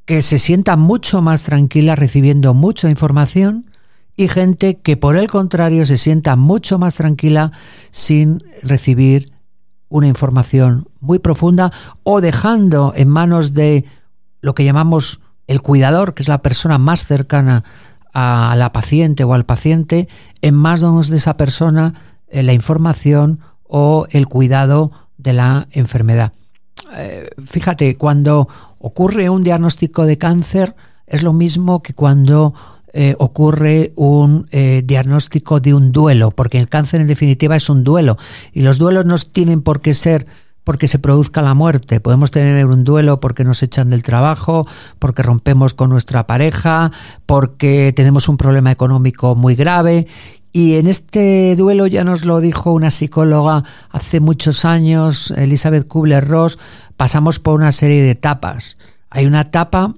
que 0.04 0.22
se 0.22 0.38
sienta 0.38 0.76
mucho 0.76 1.20
más 1.20 1.42
tranquila 1.42 1.96
recibiendo 1.96 2.54
mucha 2.54 2.88
información 2.88 3.73
y 4.16 4.28
gente 4.28 4.76
que 4.76 4.96
por 4.96 5.16
el 5.16 5.28
contrario 5.28 5.86
se 5.86 5.96
sienta 5.96 6.36
mucho 6.36 6.78
más 6.78 6.96
tranquila 6.96 7.52
sin 7.90 8.42
recibir 8.62 9.32
una 9.88 10.08
información 10.08 10.88
muy 11.00 11.18
profunda 11.18 11.72
o 12.02 12.20
dejando 12.20 12.92
en 12.96 13.08
manos 13.08 13.54
de 13.54 13.84
lo 14.40 14.54
que 14.54 14.64
llamamos 14.64 15.20
el 15.46 15.62
cuidador, 15.62 16.14
que 16.14 16.22
es 16.22 16.28
la 16.28 16.42
persona 16.42 16.78
más 16.78 17.04
cercana 17.04 17.64
a 18.12 18.54
la 18.56 18.72
paciente 18.72 19.24
o 19.24 19.34
al 19.34 19.44
paciente, 19.44 20.08
en 20.40 20.54
más 20.54 20.80
de 20.80 21.16
esa 21.16 21.36
persona 21.36 21.94
eh, 22.28 22.42
la 22.42 22.52
información 22.52 23.40
o 23.64 24.06
el 24.10 24.28
cuidado 24.28 24.92
de 25.16 25.32
la 25.32 25.68
enfermedad. 25.72 26.32
Eh, 26.96 27.30
fíjate, 27.44 27.96
cuando 27.96 28.48
ocurre 28.78 29.28
un 29.30 29.42
diagnóstico 29.42 30.06
de 30.06 30.18
cáncer, 30.18 30.76
es 31.06 31.22
lo 31.22 31.32
mismo 31.32 31.82
que 31.82 31.94
cuando 31.94 32.54
eh, 32.96 33.16
ocurre 33.18 33.92
un 33.96 34.46
eh, 34.52 34.82
diagnóstico 34.84 35.58
de 35.58 35.74
un 35.74 35.90
duelo, 35.90 36.30
porque 36.30 36.60
el 36.60 36.68
cáncer 36.68 37.00
en 37.00 37.08
definitiva 37.08 37.56
es 37.56 37.68
un 37.68 37.82
duelo 37.82 38.16
y 38.52 38.60
los 38.60 38.78
duelos 38.78 39.04
no 39.04 39.16
tienen 39.18 39.62
por 39.62 39.80
qué 39.80 39.94
ser 39.94 40.28
porque 40.62 40.86
se 40.86 41.00
produzca 41.00 41.42
la 41.42 41.54
muerte. 41.54 41.98
Podemos 41.98 42.30
tener 42.30 42.64
un 42.66 42.84
duelo 42.84 43.18
porque 43.18 43.42
nos 43.42 43.64
echan 43.64 43.90
del 43.90 44.04
trabajo, 44.04 44.68
porque 45.00 45.24
rompemos 45.24 45.74
con 45.74 45.90
nuestra 45.90 46.28
pareja, 46.28 46.92
porque 47.26 47.92
tenemos 47.96 48.28
un 48.28 48.36
problema 48.36 48.70
económico 48.70 49.34
muy 49.34 49.56
grave. 49.56 50.06
Y 50.52 50.74
en 50.74 50.86
este 50.86 51.56
duelo 51.56 51.88
ya 51.88 52.04
nos 52.04 52.24
lo 52.24 52.38
dijo 52.38 52.70
una 52.72 52.92
psicóloga 52.92 53.64
hace 53.90 54.20
muchos 54.20 54.64
años, 54.64 55.32
Elizabeth 55.36 55.88
Kubler-Ross, 55.88 56.60
pasamos 56.96 57.40
por 57.40 57.54
una 57.54 57.72
serie 57.72 58.02
de 58.02 58.12
etapas. 58.12 58.78
Hay 59.10 59.26
una 59.26 59.40
etapa 59.40 59.96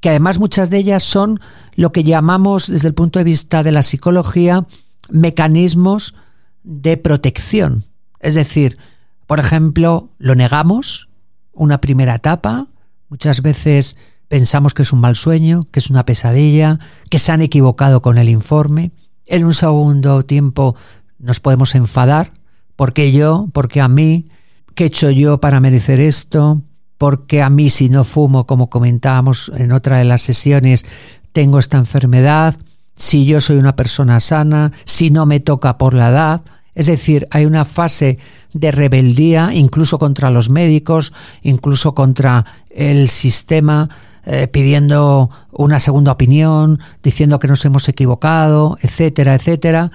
que 0.00 0.10
además 0.10 0.38
muchas 0.38 0.70
de 0.70 0.78
ellas 0.78 1.02
son 1.02 1.40
lo 1.74 1.92
que 1.92 2.04
llamamos 2.04 2.68
desde 2.68 2.88
el 2.88 2.94
punto 2.94 3.18
de 3.18 3.24
vista 3.24 3.62
de 3.62 3.72
la 3.72 3.82
psicología 3.82 4.66
mecanismos 5.10 6.14
de 6.62 6.96
protección. 6.96 7.84
Es 8.20 8.34
decir, 8.34 8.78
por 9.26 9.40
ejemplo, 9.40 10.10
lo 10.18 10.34
negamos, 10.34 11.08
una 11.52 11.80
primera 11.80 12.16
etapa, 12.16 12.68
muchas 13.08 13.42
veces 13.42 13.96
pensamos 14.28 14.74
que 14.74 14.82
es 14.82 14.92
un 14.92 15.00
mal 15.00 15.16
sueño, 15.16 15.66
que 15.70 15.80
es 15.80 15.90
una 15.90 16.04
pesadilla, 16.04 16.78
que 17.10 17.18
se 17.18 17.32
han 17.32 17.42
equivocado 17.42 18.02
con 18.02 18.18
el 18.18 18.28
informe. 18.28 18.92
En 19.26 19.44
un 19.44 19.54
segundo 19.54 20.22
tiempo 20.24 20.76
nos 21.18 21.40
podemos 21.40 21.74
enfadar, 21.74 22.32
¿por 22.76 22.92
qué 22.92 23.12
yo? 23.12 23.48
¿Por 23.52 23.68
qué 23.68 23.80
a 23.80 23.88
mí? 23.88 24.26
¿Qué 24.74 24.84
he 24.84 24.86
hecho 24.86 25.10
yo 25.10 25.40
para 25.40 25.60
merecer 25.60 26.00
esto? 26.00 26.62
¿Por 26.98 27.26
qué 27.26 27.42
a 27.42 27.48
mí 27.48 27.70
si 27.70 27.88
no 27.88 28.04
fumo, 28.04 28.46
como 28.46 28.68
comentábamos 28.68 29.50
en 29.56 29.72
otra 29.72 29.98
de 29.98 30.04
las 30.04 30.20
sesiones, 30.20 30.84
tengo 31.32 31.58
esta 31.58 31.78
enfermedad, 31.78 32.56
si 32.96 33.24
yo 33.24 33.40
soy 33.40 33.56
una 33.56 33.76
persona 33.76 34.18
sana, 34.18 34.72
si 34.84 35.10
no 35.10 35.24
me 35.24 35.38
toca 35.38 35.78
por 35.78 35.94
la 35.94 36.10
edad. 36.10 36.42
Es 36.74 36.86
decir, 36.86 37.28
hay 37.30 37.46
una 37.46 37.64
fase 37.64 38.18
de 38.52 38.72
rebeldía, 38.72 39.50
incluso 39.54 39.98
contra 39.98 40.30
los 40.30 40.50
médicos, 40.50 41.12
incluso 41.42 41.94
contra 41.94 42.44
el 42.70 43.08
sistema, 43.08 43.88
eh, 44.26 44.48
pidiendo 44.48 45.30
una 45.52 45.78
segunda 45.80 46.12
opinión, 46.12 46.80
diciendo 47.02 47.38
que 47.38 47.48
nos 47.48 47.64
hemos 47.64 47.88
equivocado, 47.88 48.76
etcétera, 48.80 49.34
etcétera. 49.34 49.92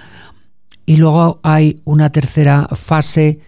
Y 0.86 0.96
luego 0.96 1.40
hay 1.42 1.80
una 1.84 2.10
tercera 2.10 2.68
fase 2.72 3.40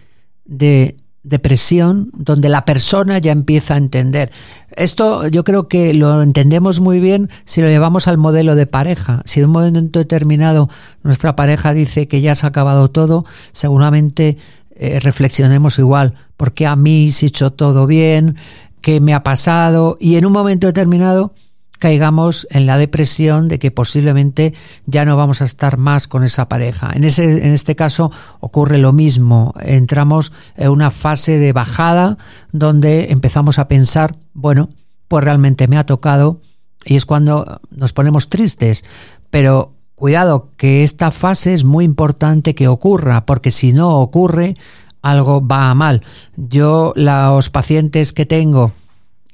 de 0.45 0.97
depresión 1.27 2.09
donde 2.13 2.49
la 2.49 2.65
persona 2.65 3.17
ya 3.19 3.31
empieza 3.31 3.73
a 3.73 3.77
entender. 3.77 4.31
Esto 4.75 5.27
yo 5.27 5.43
creo 5.43 5.67
que 5.67 5.93
lo 5.93 6.21
entendemos 6.21 6.79
muy 6.79 6.99
bien 6.99 7.29
si 7.45 7.61
lo 7.61 7.69
llevamos 7.69 8.07
al 8.07 8.17
modelo 8.17 8.55
de 8.55 8.67
pareja. 8.67 9.21
Si 9.25 9.39
en 9.39 9.47
un 9.47 9.51
momento 9.51 9.99
determinado 9.99 10.69
nuestra 11.03 11.35
pareja 11.35 11.73
dice 11.73 12.07
que 12.07 12.21
ya 12.21 12.35
se 12.35 12.45
ha 12.45 12.49
acabado 12.49 12.89
todo, 12.89 13.25
seguramente 13.51 14.37
eh, 14.75 14.99
reflexionemos 14.99 15.79
igual, 15.79 16.13
porque 16.37 16.67
a 16.67 16.75
mí 16.75 17.11
se 17.11 17.25
ha 17.25 17.29
hecho 17.29 17.51
todo 17.51 17.87
bien, 17.87 18.35
qué 18.81 19.01
me 19.01 19.13
ha 19.13 19.23
pasado 19.23 19.97
y 19.99 20.15
en 20.15 20.25
un 20.25 20.31
momento 20.31 20.67
determinado 20.67 21.33
caigamos 21.79 22.47
en 22.49 22.65
la 22.65 22.77
depresión 22.77 23.47
de 23.47 23.59
que 23.59 23.71
posiblemente 23.71 24.53
ya 24.85 25.05
no 25.05 25.17
vamos 25.17 25.41
a 25.41 25.45
estar 25.45 25.77
más 25.77 26.07
con 26.07 26.23
esa 26.23 26.49
pareja. 26.49 26.91
En, 26.93 27.03
ese, 27.03 27.23
en 27.23 27.53
este 27.53 27.75
caso 27.75 28.11
ocurre 28.39 28.77
lo 28.77 28.93
mismo. 28.93 29.53
Entramos 29.59 30.31
en 30.55 30.69
una 30.69 30.91
fase 30.91 31.37
de 31.37 31.53
bajada 31.53 32.17
donde 32.51 33.11
empezamos 33.11 33.59
a 33.59 33.67
pensar, 33.67 34.15
bueno, 34.33 34.69
pues 35.07 35.23
realmente 35.23 35.67
me 35.67 35.77
ha 35.77 35.85
tocado 35.85 36.41
y 36.85 36.95
es 36.95 37.05
cuando 37.05 37.61
nos 37.69 37.93
ponemos 37.93 38.29
tristes. 38.29 38.83
Pero 39.29 39.73
cuidado, 39.95 40.51
que 40.57 40.83
esta 40.83 41.11
fase 41.11 41.53
es 41.53 41.63
muy 41.63 41.85
importante 41.85 42.55
que 42.55 42.67
ocurra, 42.67 43.25
porque 43.25 43.51
si 43.51 43.73
no 43.73 43.99
ocurre, 43.99 44.55
algo 45.01 45.45
va 45.45 45.73
mal. 45.73 46.03
Yo, 46.35 46.93
los 46.95 47.49
pacientes 47.49 48.13
que 48.13 48.25
tengo, 48.25 48.73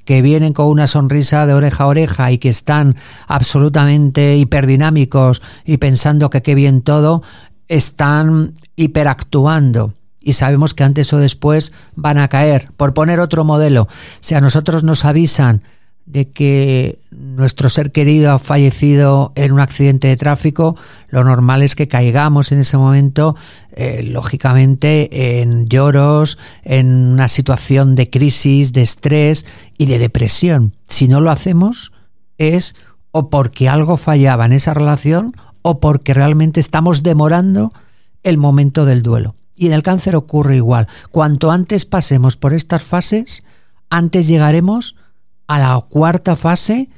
que 0.05 0.21
vienen 0.21 0.53
con 0.53 0.67
una 0.67 0.87
sonrisa 0.87 1.45
de 1.45 1.53
oreja 1.53 1.83
a 1.83 1.87
oreja 1.87 2.31
y 2.31 2.37
que 2.37 2.49
están 2.49 2.95
absolutamente 3.27 4.37
hiperdinámicos 4.37 5.41
y 5.65 5.77
pensando 5.77 6.29
que 6.29 6.41
qué 6.41 6.55
bien 6.55 6.81
todo, 6.81 7.23
están 7.67 8.53
hiperactuando. 8.75 9.93
Y 10.19 10.33
sabemos 10.33 10.73
que 10.73 10.83
antes 10.83 11.11
o 11.13 11.17
después 11.17 11.73
van 11.95 12.17
a 12.17 12.29
caer. 12.29 12.69
Por 12.77 12.93
poner 12.93 13.19
otro 13.19 13.43
modelo, 13.43 13.87
si 14.21 14.35
a 14.35 14.41
nosotros 14.41 14.83
nos 14.83 15.03
avisan 15.03 15.63
de 16.05 16.29
que 16.29 16.99
nuestro 17.11 17.69
ser 17.69 17.91
querido 17.91 18.31
ha 18.33 18.39
fallecido 18.39 19.31
en 19.35 19.53
un 19.53 19.59
accidente 19.59 20.09
de 20.09 20.17
tráfico, 20.17 20.75
lo 21.09 21.23
normal 21.23 21.63
es 21.63 21.75
que 21.75 21.87
caigamos 21.87 22.51
en 22.51 22.59
ese 22.59 22.77
momento, 22.77 23.35
eh, 23.71 24.03
lógicamente, 24.03 25.41
en 25.41 25.67
lloros, 25.67 26.37
en 26.63 26.87
una 27.13 27.27
situación 27.27 27.95
de 27.95 28.09
crisis, 28.09 28.73
de 28.73 28.81
estrés 28.81 29.45
y 29.77 29.85
de 29.85 29.97
depresión. 29.97 30.73
Si 30.85 31.07
no 31.07 31.21
lo 31.21 31.31
hacemos, 31.31 31.93
es 32.37 32.75
o 33.11 33.29
porque 33.29 33.69
algo 33.69 33.95
fallaba 33.95 34.45
en 34.45 34.53
esa 34.53 34.73
relación 34.73 35.35
o 35.61 35.79
porque 35.79 36.13
realmente 36.13 36.59
estamos 36.59 37.03
demorando 37.03 37.71
el 38.23 38.37
momento 38.37 38.85
del 38.85 39.03
duelo. 39.03 39.35
Y 39.55 39.67
en 39.67 39.73
el 39.73 39.83
cáncer 39.83 40.15
ocurre 40.15 40.57
igual. 40.57 40.87
Cuanto 41.11 41.51
antes 41.51 41.85
pasemos 41.85 42.37
por 42.37 42.53
estas 42.53 42.83
fases, 42.83 43.43
antes 43.89 44.27
llegaremos 44.27 44.95
a 45.47 45.59
la 45.59 45.79
cuarta 45.81 46.35
fase, 46.35 46.89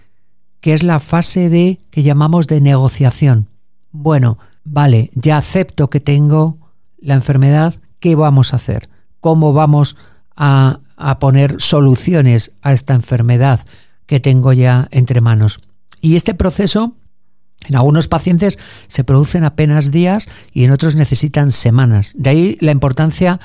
que 0.62 0.74
es 0.74 0.84
la 0.84 1.00
fase 1.00 1.50
de 1.50 1.80
que 1.92 2.04
llamamos 2.04 2.48
de 2.48 2.62
negociación. 2.62 3.50
Bueno, 3.92 4.38
vale, 4.64 5.12
ya 5.14 5.38
acepto 5.38 5.90
que 5.90 6.00
tengo 6.00 6.58
la 6.98 7.14
enfermedad, 7.14 7.76
¿qué 8.00 8.16
vamos 8.16 8.54
a 8.54 8.58
hacer? 8.58 8.90
¿Cómo 9.20 9.54
vamos 9.54 9.96
a, 10.36 10.80
a 10.98 11.20
poner 11.20 11.62
soluciones 11.62 12.52
a 12.62 12.74
esta 12.74 12.94
enfermedad 12.94 13.66
que 14.06 14.20
tengo 14.20 14.54
ya 14.54 14.88
entre 14.92 15.22
manos? 15.22 15.62
Y 16.02 16.16
este 16.16 16.34
proceso 16.34 16.94
en 17.68 17.76
algunos 17.76 18.08
pacientes 18.08 18.60
se 18.88 19.04
producen 19.04 19.44
apenas 19.44 19.92
días 19.92 20.28
y 20.54 20.66
en 20.66 20.72
otros 20.72 20.96
necesitan 20.96 21.52
semanas. 21.52 22.14
De 22.16 22.30
ahí 22.30 22.58
la 22.62 22.72
importancia 22.72 23.40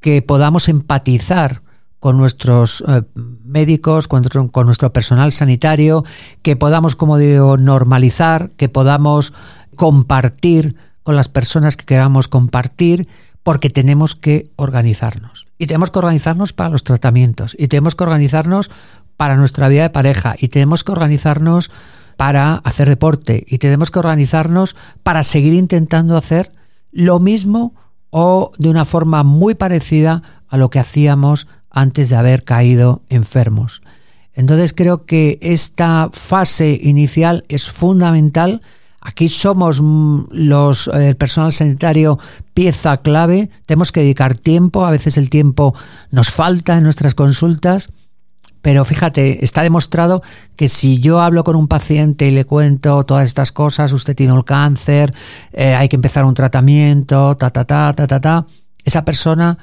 que 0.00 0.22
podamos 0.22 0.68
empatizar 0.68 1.62
con 2.02 2.18
nuestros 2.18 2.82
eh, 2.88 3.02
médicos, 3.44 4.08
con, 4.08 4.24
con, 4.48 4.66
nuestro 4.66 4.92
personal 4.92 5.30
sanitario, 5.30 6.04
que 6.42 6.56
podamos, 6.56 6.96
como 6.96 7.16
digo, 7.16 7.56
normalizar, 7.58 8.50
que 8.56 8.68
podamos 8.68 9.32
compartir 9.76 10.74
con 11.04 11.14
las 11.14 11.28
personas 11.28 11.76
que 11.76 11.84
queramos 11.84 12.26
compartir, 12.26 13.06
porque 13.44 13.70
tenemos 13.70 14.16
que 14.16 14.50
organizarnos. 14.56 15.46
Y 15.58 15.68
tenemos 15.68 15.92
que 15.92 16.00
organizarnos 16.00 16.52
para 16.52 16.70
los 16.70 16.82
tratamientos, 16.82 17.54
y 17.56 17.68
tenemos 17.68 17.94
que 17.94 18.02
organizarnos 18.02 18.68
para 19.16 19.36
nuestra 19.36 19.68
vida 19.68 19.84
de 19.84 19.90
pareja, 19.90 20.34
y 20.36 20.48
tenemos 20.48 20.82
que 20.82 20.90
organizarnos 20.90 21.70
para 22.16 22.54
hacer 22.64 22.88
deporte, 22.88 23.44
y 23.46 23.58
tenemos 23.58 23.92
que 23.92 24.00
organizarnos 24.00 24.74
para 25.04 25.22
seguir 25.22 25.54
intentando 25.54 26.16
hacer 26.16 26.50
lo 26.90 27.20
mismo 27.20 27.76
o 28.10 28.50
de 28.58 28.70
una 28.70 28.84
forma 28.84 29.22
muy 29.22 29.54
parecida 29.54 30.42
a 30.48 30.56
lo 30.56 30.68
que 30.68 30.80
hacíamos 30.80 31.46
antes 31.72 32.08
de 32.10 32.16
haber 32.16 32.44
caído 32.44 33.02
enfermos. 33.08 33.82
Entonces 34.34 34.72
creo 34.72 35.04
que 35.04 35.38
esta 35.42 36.10
fase 36.12 36.78
inicial 36.82 37.44
es 37.48 37.70
fundamental. 37.70 38.62
Aquí 39.00 39.28
somos 39.28 39.80
mm, 39.82 40.24
los 40.30 40.88
el 40.88 41.16
personal 41.16 41.52
sanitario 41.52 42.18
pieza 42.54 42.98
clave. 42.98 43.50
Tenemos 43.66 43.92
que 43.92 44.00
dedicar 44.00 44.36
tiempo. 44.36 44.86
A 44.86 44.90
veces 44.90 45.18
el 45.18 45.28
tiempo 45.28 45.74
nos 46.10 46.30
falta 46.30 46.76
en 46.76 46.84
nuestras 46.84 47.14
consultas. 47.14 47.90
Pero 48.62 48.84
fíjate, 48.84 49.44
está 49.44 49.62
demostrado 49.62 50.22
que 50.54 50.68
si 50.68 51.00
yo 51.00 51.20
hablo 51.20 51.42
con 51.42 51.56
un 51.56 51.66
paciente 51.66 52.28
y 52.28 52.30
le 52.30 52.44
cuento 52.44 53.04
todas 53.04 53.26
estas 53.26 53.50
cosas, 53.50 53.92
usted 53.92 54.14
tiene 54.14 54.34
el 54.34 54.44
cáncer, 54.44 55.12
eh, 55.52 55.74
hay 55.74 55.88
que 55.88 55.96
empezar 55.96 56.24
un 56.24 56.34
tratamiento, 56.34 57.36
ta, 57.36 57.50
ta, 57.50 57.64
ta, 57.64 57.92
ta, 57.92 58.06
ta, 58.06 58.20
ta, 58.20 58.46
esa 58.84 59.04
persona 59.04 59.58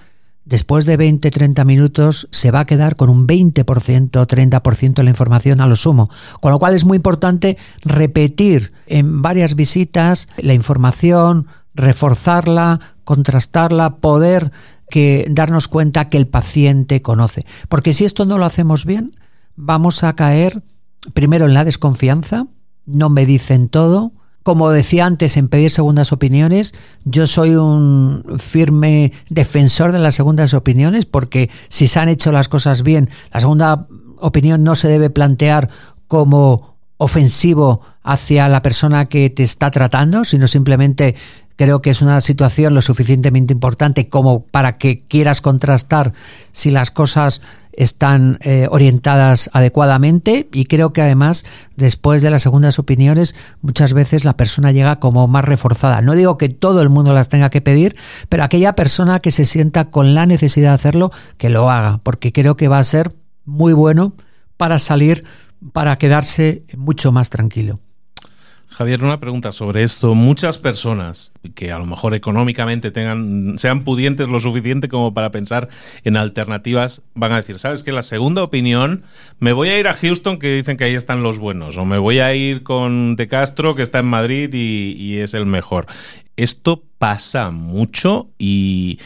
después 0.50 0.86
de 0.86 0.98
20, 0.98 1.29
30 1.32 1.63
minutos 1.63 2.27
se 2.32 2.51
va 2.51 2.62
a 2.62 2.65
quedar 2.65 2.96
con 2.96 3.10
un 3.10 3.27
20%, 3.27 3.63
30% 3.63 4.94
de 4.94 5.03
la 5.03 5.10
información 5.10 5.62
a 5.62 5.68
lo 5.68 5.75
sumo. 5.75 6.10
Con 6.41 6.51
lo 6.51 6.60
cual 6.60 6.74
es 6.74 6.86
muy 6.86 6.98
importante 6.98 7.58
repetir 7.82 8.74
en 8.88 9.22
varias 9.22 9.56
visitas 9.56 10.27
la 10.38 10.53
información, 10.53 11.48
reforzarla, 11.75 12.79
contrastarla, 13.03 13.98
poder 13.98 14.51
que 14.89 15.27
darnos 15.29 15.68
cuenta 15.68 16.10
que 16.10 16.18
el 16.18 16.27
paciente 16.27 17.01
conoce. 17.01 17.46
Porque 17.70 17.94
si 17.94 18.06
esto 18.06 18.25
no 18.25 18.38
lo 18.38 18.46
hacemos 18.46 18.86
bien, 18.86 19.15
vamos 19.56 20.03
a 20.03 20.13
caer 20.13 20.63
primero 21.13 21.46
en 21.46 21.53
la 21.53 21.63
desconfianza, 21.63 22.48
no 22.86 23.10
me 23.10 23.25
dicen 23.25 23.70
todo, 23.70 24.13
como 24.50 24.72
decía 24.72 25.06
antes, 25.06 25.38
en 25.38 25.48
pedir 25.48 25.70
segundas 25.70 26.12
opiniones, 26.12 26.74
yo 27.06 27.27
soy 27.27 27.53
un 27.53 28.25
firme 28.39 29.12
defensor 29.29 29.91
de 29.91 30.00
las 30.00 30.15
segundas 30.15 30.56
opiniones 30.56 31.06
porque 31.06 31.51
si 31.68 31.88
se 31.88 32.00
han 32.00 32.10
hecho 32.10 32.32
las 32.32 32.50
cosas 32.50 32.82
bien, 32.82 33.12
la 33.32 33.41
segunda 33.41 33.86
opinión 34.18 34.63
no 34.63 34.74
se 34.74 34.88
debe 34.88 35.12
plantear 35.12 35.70
como 36.08 36.77
ofensivo 36.98 37.82
hacia 38.01 38.50
la 38.50 38.63
persona 38.63 39.06
que 39.06 39.29
te 39.29 39.44
está 39.44 39.70
tratando, 39.70 40.24
sino 40.24 40.48
simplemente 40.48 41.13
creo 41.56 41.84
que 41.84 41.91
es 41.91 42.01
una 42.01 42.20
situación 42.20 42.74
lo 42.74 42.82
suficientemente 42.82 43.53
importante 43.53 44.10
como 44.10 44.46
para 44.46 44.79
que 44.79 45.03
quieras 45.06 45.41
contrastar 45.41 46.13
si 46.53 46.72
las 46.72 46.89
cosas 46.89 47.44
están 47.79 48.38
eh, 48.41 48.67
orientadas 48.69 49.50
adecuadamente 49.53 50.50
y 50.51 50.65
creo 50.65 50.91
que 50.91 51.01
además 51.01 51.45
después 51.77 52.21
de 52.21 52.29
las 52.29 52.43
segundas 52.43 52.77
opiniones 52.77 53.36
muchas 53.62 53.93
veces 53.93 54.25
la 54.25 54.36
persona 54.36 54.74
llega 54.74 55.00
como 55.00 55.27
más 55.29 55.45
reforzada. 55.45 56.01
No 56.01 56.13
digo 56.13 56.38
que 56.38 56.50
todo 56.50 56.81
el 56.81 56.89
mundo 56.89 57.13
las 57.13 57.29
tenga 57.29 57.50
que 57.50 57.62
pedir, 57.62 57.95
pero 58.27 58.43
aquella 58.43 58.74
persona 58.74 59.21
que 59.21 59.31
se 59.31 59.45
sienta 59.45 59.91
con 59.91 60.13
la 60.13 60.25
necesidad 60.25 60.71
de 60.71 60.75
hacerlo, 60.75 61.12
que 61.38 61.50
lo 61.50 61.71
haga, 61.71 62.01
porque 62.03 62.33
creo 62.33 62.57
que 62.57 62.67
va 62.67 62.79
a 62.79 62.83
ser 62.83 63.15
muy 63.45 63.71
bueno 63.71 64.13
para 64.57 64.77
salir, 64.77 65.24
para 65.71 65.95
quedarse 65.95 66.65
mucho 66.75 67.13
más 67.13 67.29
tranquilo. 67.29 67.79
Javier, 68.70 69.04
una 69.04 69.20
pregunta 69.20 69.52
sobre 69.52 69.84
esto. 69.84 70.14
Muchas 70.14 70.58
personas 70.60 71.32
que 71.56 71.72
a 71.72 71.80
lo 71.80 71.86
mejor 71.86 72.14
económicamente 72.14 72.92
tengan, 72.92 73.58
sean 73.58 73.84
pudientes 73.84 74.28
lo 74.28 74.40
suficiente 74.40 74.88
como 74.88 75.14
para 75.14 75.32
pensar 75.32 75.70
en 76.04 76.16
alternativas, 76.16 77.02
van 77.16 77.32
a 77.32 77.38
decir, 77.38 77.58
¿sabes 77.58 77.84
qué? 77.84 77.92
La 77.92 78.04
segunda 78.04 78.44
opinión, 78.44 79.04
me 79.40 79.54
voy 79.54 79.70
a 79.70 79.80
ir 79.80 79.88
a 79.88 79.94
Houston, 79.94 80.38
que 80.38 80.56
dicen 80.56 80.78
que 80.78 80.84
ahí 80.84 80.96
están 80.96 81.24
los 81.24 81.40
buenos, 81.40 81.78
o 81.78 81.86
me 81.86 81.98
voy 81.98 82.20
a 82.20 82.34
ir 82.36 82.64
con 82.64 83.16
De 83.16 83.28
Castro, 83.28 83.76
que 83.76 83.82
está 83.82 84.00
en 84.00 84.06
Madrid 84.06 84.54
y, 84.54 84.94
y 84.98 85.18
es 85.18 85.34
el 85.34 85.48
mejor. 85.48 85.88
Esto 86.43 86.84
pasa 86.98 87.51
mucho 87.51 88.29
y, 88.38 89.00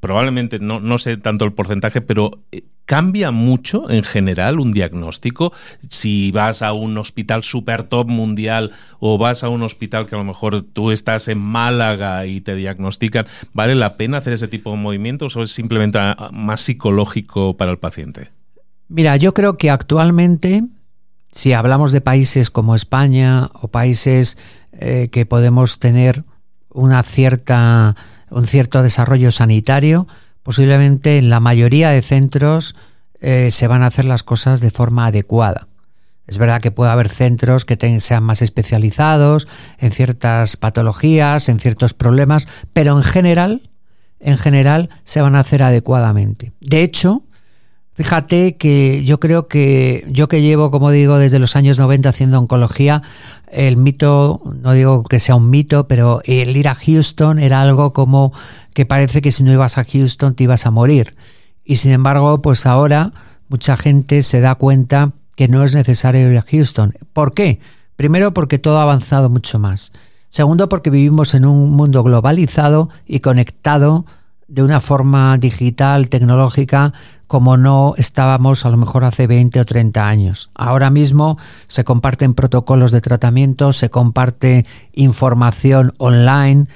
probablemente, 0.00 0.58
no, 0.58 0.80
no, 0.80 0.98
sé 0.98 1.16
tanto 1.16 1.44
el 1.44 1.52
porcentaje, 1.52 2.00
pero 2.00 2.40
eh, 2.52 2.62
cambia 2.84 3.30
mucho 3.30 3.90
en 3.90 4.04
general 4.04 4.60
un 4.60 4.72
diagnóstico. 4.72 5.52
Si 5.88 6.30
vas 6.32 6.62
a 6.62 6.72
un 6.72 6.96
hospital 6.98 7.42
super 7.42 7.84
top 7.84 8.08
mundial 8.08 8.72
o 9.00 9.18
vas 9.18 9.42
a 9.44 9.48
un 9.48 9.62
hospital 9.62 10.06
que 10.06 10.14
a 10.14 10.18
lo 10.18 10.24
mejor 10.24 10.62
tú 10.62 10.90
estás 10.90 11.28
en 11.28 11.38
Málaga 11.38 12.26
y 12.26 12.40
te 12.40 12.54
diagnostican, 12.54 13.26
¿vale 13.52 13.74
la 13.74 13.96
pena 13.96 14.18
hacer 14.18 14.34
ese 14.34 14.48
tipo 14.48 14.70
de 14.70 14.76
movimientos 14.76 15.36
o 15.36 15.42
es 15.42 15.50
simplemente 15.50 15.98
ah, 16.00 16.30
más 16.32 16.60
psicológico 16.60 17.56
para 17.56 17.70
el 17.70 17.78
paciente? 17.78 18.30
Mira, 18.88 19.16
yo 19.16 19.34
creo 19.34 19.56
que 19.56 19.70
actualmente, 19.70 20.62
si 21.32 21.52
hablamos 21.52 21.90
de 21.90 22.00
países 22.00 22.50
como 22.50 22.74
España 22.74 23.50
o 23.54 23.68
países 23.68 24.38
eh, 24.72 25.08
que 25.10 25.26
podemos 25.26 25.78
tener 25.78 26.24
una 26.74 27.02
cierta, 27.02 27.96
un 28.30 28.44
cierto 28.44 28.82
desarrollo 28.82 29.30
sanitario, 29.30 30.06
posiblemente 30.42 31.16
en 31.16 31.30
la 31.30 31.40
mayoría 31.40 31.88
de 31.88 32.02
centros 32.02 32.76
eh, 33.20 33.50
se 33.50 33.66
van 33.66 33.82
a 33.82 33.86
hacer 33.86 34.04
las 34.04 34.22
cosas 34.22 34.60
de 34.60 34.70
forma 34.70 35.06
adecuada. 35.06 35.68
Es 36.26 36.38
verdad 36.38 36.60
que 36.60 36.70
puede 36.70 36.90
haber 36.90 37.08
centros 37.08 37.64
que 37.64 37.78
sean 38.00 38.22
más 38.22 38.42
especializados 38.42 39.46
en 39.78 39.92
ciertas 39.92 40.56
patologías, 40.56 41.48
en 41.48 41.60
ciertos 41.60 41.94
problemas, 41.94 42.48
pero 42.72 42.96
en 42.96 43.02
general, 43.02 43.70
en 44.20 44.38
general 44.38 44.88
se 45.04 45.20
van 45.20 45.36
a 45.36 45.40
hacer 45.40 45.62
adecuadamente. 45.62 46.52
De 46.60 46.82
hecho, 46.82 47.24
fíjate 47.92 48.56
que 48.56 49.04
yo 49.04 49.20
creo 49.20 49.48
que 49.48 50.06
yo 50.08 50.28
que 50.28 50.40
llevo, 50.40 50.70
como 50.70 50.90
digo, 50.90 51.18
desde 51.18 51.38
los 51.38 51.56
años 51.56 51.78
90 51.78 52.08
haciendo 52.08 52.38
oncología, 52.38 53.02
el 53.54 53.76
mito, 53.76 54.42
no 54.60 54.72
digo 54.72 55.04
que 55.04 55.20
sea 55.20 55.36
un 55.36 55.50
mito, 55.50 55.88
pero 55.88 56.20
el 56.24 56.56
ir 56.56 56.68
a 56.68 56.74
Houston 56.74 57.38
era 57.38 57.62
algo 57.62 57.92
como 57.92 58.32
que 58.74 58.86
parece 58.86 59.22
que 59.22 59.32
si 59.32 59.44
no 59.44 59.52
ibas 59.52 59.78
a 59.78 59.84
Houston 59.84 60.34
te 60.34 60.44
ibas 60.44 60.66
a 60.66 60.70
morir. 60.70 61.14
Y 61.64 61.76
sin 61.76 61.92
embargo, 61.92 62.42
pues 62.42 62.66
ahora 62.66 63.12
mucha 63.48 63.76
gente 63.76 64.22
se 64.22 64.40
da 64.40 64.54
cuenta 64.56 65.12
que 65.36 65.48
no 65.48 65.62
es 65.64 65.74
necesario 65.74 66.30
ir 66.30 66.38
a 66.38 66.44
Houston. 66.48 66.94
¿Por 67.12 67.34
qué? 67.34 67.60
Primero 67.96 68.34
porque 68.34 68.58
todo 68.58 68.78
ha 68.78 68.82
avanzado 68.82 69.30
mucho 69.30 69.58
más. 69.58 69.92
Segundo 70.28 70.68
porque 70.68 70.90
vivimos 70.90 71.34
en 71.34 71.46
un 71.46 71.70
mundo 71.70 72.02
globalizado 72.02 72.90
y 73.06 73.20
conectado 73.20 74.04
de 74.48 74.62
una 74.62 74.80
forma 74.80 75.38
digital, 75.38 76.08
tecnológica, 76.08 76.92
como 77.26 77.56
no 77.56 77.94
estábamos 77.96 78.64
a 78.66 78.70
lo 78.70 78.76
mejor 78.76 79.04
hace 79.04 79.26
20 79.26 79.60
o 79.60 79.64
30 79.64 80.06
años. 80.06 80.50
Ahora 80.54 80.90
mismo 80.90 81.38
se 81.66 81.84
comparten 81.84 82.34
protocolos 82.34 82.92
de 82.92 83.00
tratamiento, 83.00 83.72
se 83.72 83.90
comparte 83.90 84.66
información 84.92 85.92
online. 85.98 86.66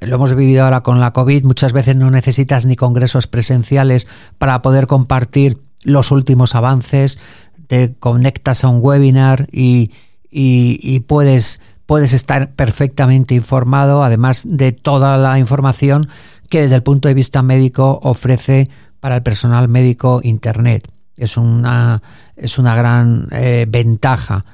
Lo 0.00 0.16
hemos 0.16 0.34
vivido 0.34 0.64
ahora 0.64 0.82
con 0.82 1.00
la 1.00 1.12
COVID. 1.12 1.44
Muchas 1.44 1.72
veces 1.72 1.96
no 1.96 2.10
necesitas 2.10 2.66
ni 2.66 2.76
congresos 2.76 3.26
presenciales 3.26 4.08
para 4.38 4.62
poder 4.62 4.86
compartir 4.86 5.58
los 5.82 6.10
últimos 6.10 6.54
avances. 6.54 7.18
Te 7.68 7.94
conectas 7.94 8.64
a 8.64 8.68
un 8.68 8.80
webinar 8.82 9.48
y, 9.52 9.92
y 10.30 11.00
puedes, 11.00 11.60
puedes 11.86 12.12
estar 12.12 12.52
perfectamente 12.52 13.34
informado, 13.34 14.02
además 14.02 14.42
de 14.44 14.72
toda 14.72 15.16
la 15.16 15.38
información 15.38 16.08
que 16.52 16.60
desde 16.60 16.74
el 16.76 16.82
punto 16.82 17.08
de 17.08 17.14
vista 17.14 17.42
médico 17.42 17.98
ofrece 18.02 18.68
para 19.02 19.16
el 19.16 19.22
personal 19.24 19.68
médico 19.68 20.20
Internet. 20.22 20.86
Es 21.16 21.36
una, 21.36 22.00
es 22.36 22.56
una 22.56 22.76
gran 22.76 23.26
eh, 23.32 23.66
ventaja. 23.68 24.44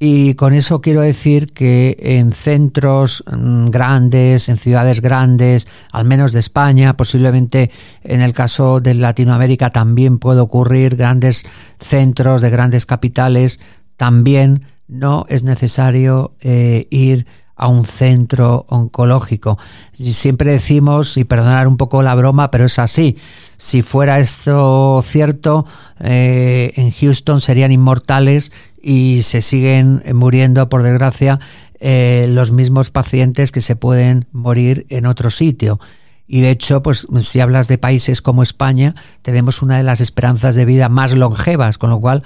Y 0.00 0.34
con 0.34 0.54
eso 0.54 0.80
quiero 0.80 1.02
decir 1.02 1.52
que 1.52 1.96
en 2.00 2.32
centros 2.32 3.22
mm, 3.30 3.66
grandes, 3.66 4.48
en 4.48 4.56
ciudades 4.56 5.00
grandes, 5.00 5.68
al 5.92 6.04
menos 6.04 6.32
de 6.32 6.40
España, 6.40 6.96
posiblemente 6.96 7.70
en 8.02 8.22
el 8.22 8.32
caso 8.32 8.80
de 8.80 8.94
Latinoamérica 8.94 9.70
también 9.70 10.18
puede 10.18 10.40
ocurrir, 10.40 10.96
grandes 10.96 11.46
centros 11.78 12.42
de 12.42 12.50
grandes 12.50 12.86
capitales, 12.86 13.60
también 13.96 14.66
no 14.88 15.26
es 15.28 15.44
necesario 15.44 16.34
eh, 16.40 16.88
ir 16.90 17.24
a 17.56 17.68
un 17.68 17.84
centro 17.84 18.66
oncológico. 18.68 19.58
Y 19.96 20.12
siempre 20.12 20.52
decimos, 20.52 21.16
y 21.16 21.24
perdonar 21.24 21.66
un 21.66 21.76
poco 21.76 22.02
la 22.02 22.14
broma, 22.14 22.50
pero 22.50 22.66
es 22.66 22.78
así, 22.78 23.16
si 23.56 23.82
fuera 23.82 24.20
esto 24.20 25.00
cierto, 25.02 25.66
eh, 25.98 26.72
en 26.76 26.92
Houston 26.92 27.40
serían 27.40 27.72
inmortales 27.72 28.52
y 28.80 29.22
se 29.22 29.40
siguen 29.40 30.02
muriendo, 30.14 30.68
por 30.68 30.82
desgracia, 30.82 31.40
eh, 31.80 32.26
los 32.28 32.52
mismos 32.52 32.90
pacientes 32.90 33.50
que 33.52 33.60
se 33.60 33.74
pueden 33.74 34.26
morir 34.32 34.86
en 34.90 35.06
otro 35.06 35.30
sitio. 35.30 35.80
Y 36.28 36.40
de 36.40 36.50
hecho, 36.50 36.82
pues 36.82 37.06
si 37.18 37.40
hablas 37.40 37.68
de 37.68 37.78
países 37.78 38.20
como 38.20 38.42
España, 38.42 38.94
tenemos 39.22 39.62
una 39.62 39.76
de 39.76 39.84
las 39.84 40.00
esperanzas 40.00 40.56
de 40.56 40.64
vida 40.64 40.88
más 40.88 41.14
longevas, 41.14 41.78
con 41.78 41.90
lo 41.90 42.00
cual 42.00 42.24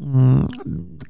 Mm, 0.00 0.44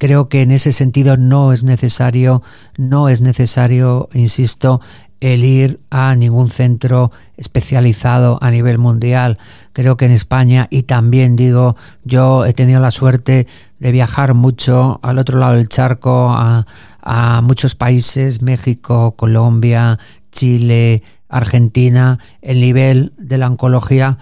creo 0.00 0.30
que 0.30 0.40
en 0.40 0.50
ese 0.50 0.72
sentido 0.72 1.18
no 1.18 1.52
es 1.52 1.62
necesario, 1.62 2.42
no 2.78 3.10
es 3.10 3.20
necesario, 3.20 4.08
insisto, 4.14 4.80
el 5.20 5.44
ir 5.44 5.78
a 5.90 6.16
ningún 6.16 6.48
centro 6.48 7.12
especializado 7.36 8.38
a 8.40 8.50
nivel 8.50 8.78
mundial. 8.78 9.36
Creo 9.74 9.98
que 9.98 10.06
en 10.06 10.12
España 10.12 10.68
y 10.70 10.84
también 10.84 11.36
digo, 11.36 11.76
yo 12.02 12.46
he 12.46 12.54
tenido 12.54 12.80
la 12.80 12.90
suerte 12.90 13.46
de 13.78 13.92
viajar 13.92 14.32
mucho 14.32 15.00
al 15.02 15.18
otro 15.18 15.38
lado 15.38 15.56
del 15.56 15.68
charco 15.68 16.30
a, 16.30 16.66
a 17.02 17.42
muchos 17.42 17.74
países, 17.74 18.40
México, 18.40 19.12
Colombia, 19.16 19.98
Chile, 20.32 21.02
Argentina. 21.28 22.18
El 22.40 22.62
nivel 22.62 23.12
de 23.18 23.36
la 23.36 23.48
oncología 23.48 24.16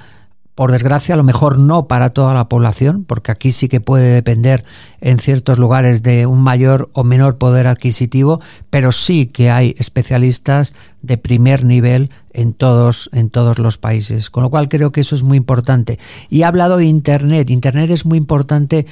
por 0.59 0.73
desgracia, 0.73 1.15
a 1.15 1.17
lo 1.17 1.23
mejor 1.23 1.57
no 1.57 1.87
para 1.87 2.11
toda 2.11 2.35
la 2.35 2.49
población, 2.49 3.05
porque 3.05 3.31
aquí 3.31 3.53
sí 3.53 3.69
que 3.69 3.81
puede 3.81 4.13
depender 4.13 4.65
en 5.01 5.21
ciertos 5.21 5.57
lugares 5.57 6.03
de 6.03 6.27
un 6.27 6.41
mayor 6.41 6.91
o 6.95 7.05
menor 7.05 7.39
poder 7.39 7.69
adquisitivo, 7.69 8.41
pero 8.69 8.91
sí 8.91 9.27
que 9.27 9.53
hay 9.53 9.77
especialistas 9.79 10.75
de 11.01 11.17
primer 11.17 11.65
nivel 11.65 12.11
en 12.33 12.55
todos, 12.55 13.09
en 13.13 13.31
todos 13.31 13.61
los 13.61 13.79
países. 13.79 14.31
Con 14.31 14.43
lo 14.43 14.51
cual 14.51 14.69
creo 14.69 14.91
que 14.91 15.03
eso 15.03 15.15
es 15.15 15.23
muy 15.23 15.37
importante. 15.37 16.01
Y 16.29 16.41
he 16.41 16.45
hablado 16.45 16.79
de 16.79 16.87
Internet. 16.87 17.51
Internet 17.51 17.93
es 17.93 18.05
muy 18.05 18.19
importante 18.19 18.85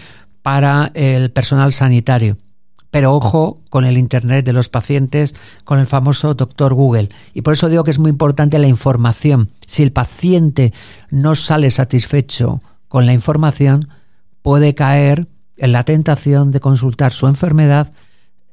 para 0.42 0.92
el 0.94 1.32
personal 1.32 1.72
sanitario. 1.72 2.36
Pero 2.96 3.14
ojo 3.14 3.60
con 3.68 3.84
el 3.84 3.98
Internet 3.98 4.46
de 4.46 4.54
los 4.54 4.70
pacientes, 4.70 5.34
con 5.64 5.78
el 5.78 5.86
famoso 5.86 6.32
doctor 6.32 6.72
Google. 6.72 7.10
Y 7.34 7.42
por 7.42 7.52
eso 7.52 7.68
digo 7.68 7.84
que 7.84 7.90
es 7.90 7.98
muy 7.98 8.08
importante 8.08 8.58
la 8.58 8.68
información. 8.68 9.50
Si 9.66 9.82
el 9.82 9.92
paciente 9.92 10.72
no 11.10 11.34
sale 11.34 11.70
satisfecho 11.70 12.62
con 12.88 13.04
la 13.04 13.12
información, 13.12 13.90
puede 14.40 14.74
caer 14.74 15.28
en 15.58 15.72
la 15.72 15.84
tentación 15.84 16.52
de 16.52 16.60
consultar 16.60 17.12
su 17.12 17.26
enfermedad 17.26 17.92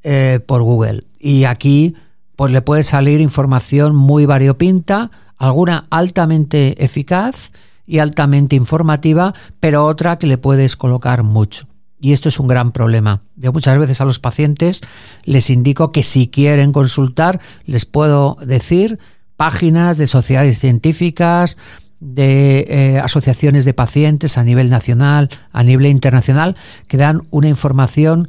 eh, 0.03 0.41
por 0.45 0.62
Google. 0.62 1.06
Y 1.21 1.45
aquí 1.45 1.95
pues 2.36 2.51
le 2.51 2.62
puede 2.62 2.84
salir 2.84 3.21
información 3.21 3.95
muy 3.95 4.25
variopinta, 4.25 5.10
alguna 5.38 5.88
altamente 5.89 6.84
eficaz 6.84 7.53
y 7.88 7.99
altamente 7.99 8.58
informativa, 8.58 9.34
pero 9.62 9.86
otra 9.86 10.17
que 10.17 10.27
le 10.27 10.38
puedes 10.38 10.75
colocar 10.75 11.23
mucho. 11.23 11.65
Y 12.04 12.12
esto 12.12 12.28
es 12.28 12.38
un 12.38 12.50
gran 12.50 12.74
problema. 12.74 13.22
Yo 13.38 13.54
muchas 13.54 13.78
veces 13.78 14.02
a 14.02 14.06
los 14.06 14.20
pacientes 14.20 14.82
les 15.24 15.50
indico 15.50 15.94
que 15.94 16.04
si 16.04 16.28
quieren 16.28 16.74
consultar, 16.74 17.39
les 17.66 17.86
puedo 17.86 18.36
decir 18.46 19.00
páginas 19.38 19.98
de 19.98 20.08
sociedades 20.08 20.60
científicas, 20.60 21.58
de 22.02 22.66
eh, 22.68 23.00
asociaciones 23.00 23.63
de 23.63 23.74
pacientes 23.74 24.38
a 24.38 24.44
nivel 24.44 24.70
nacional, 24.70 25.30
a 25.54 25.63
nivel 25.63 25.86
internacional, 25.86 26.58
que 26.89 26.98
dan 26.98 27.22
una 27.30 27.48
información 27.48 28.28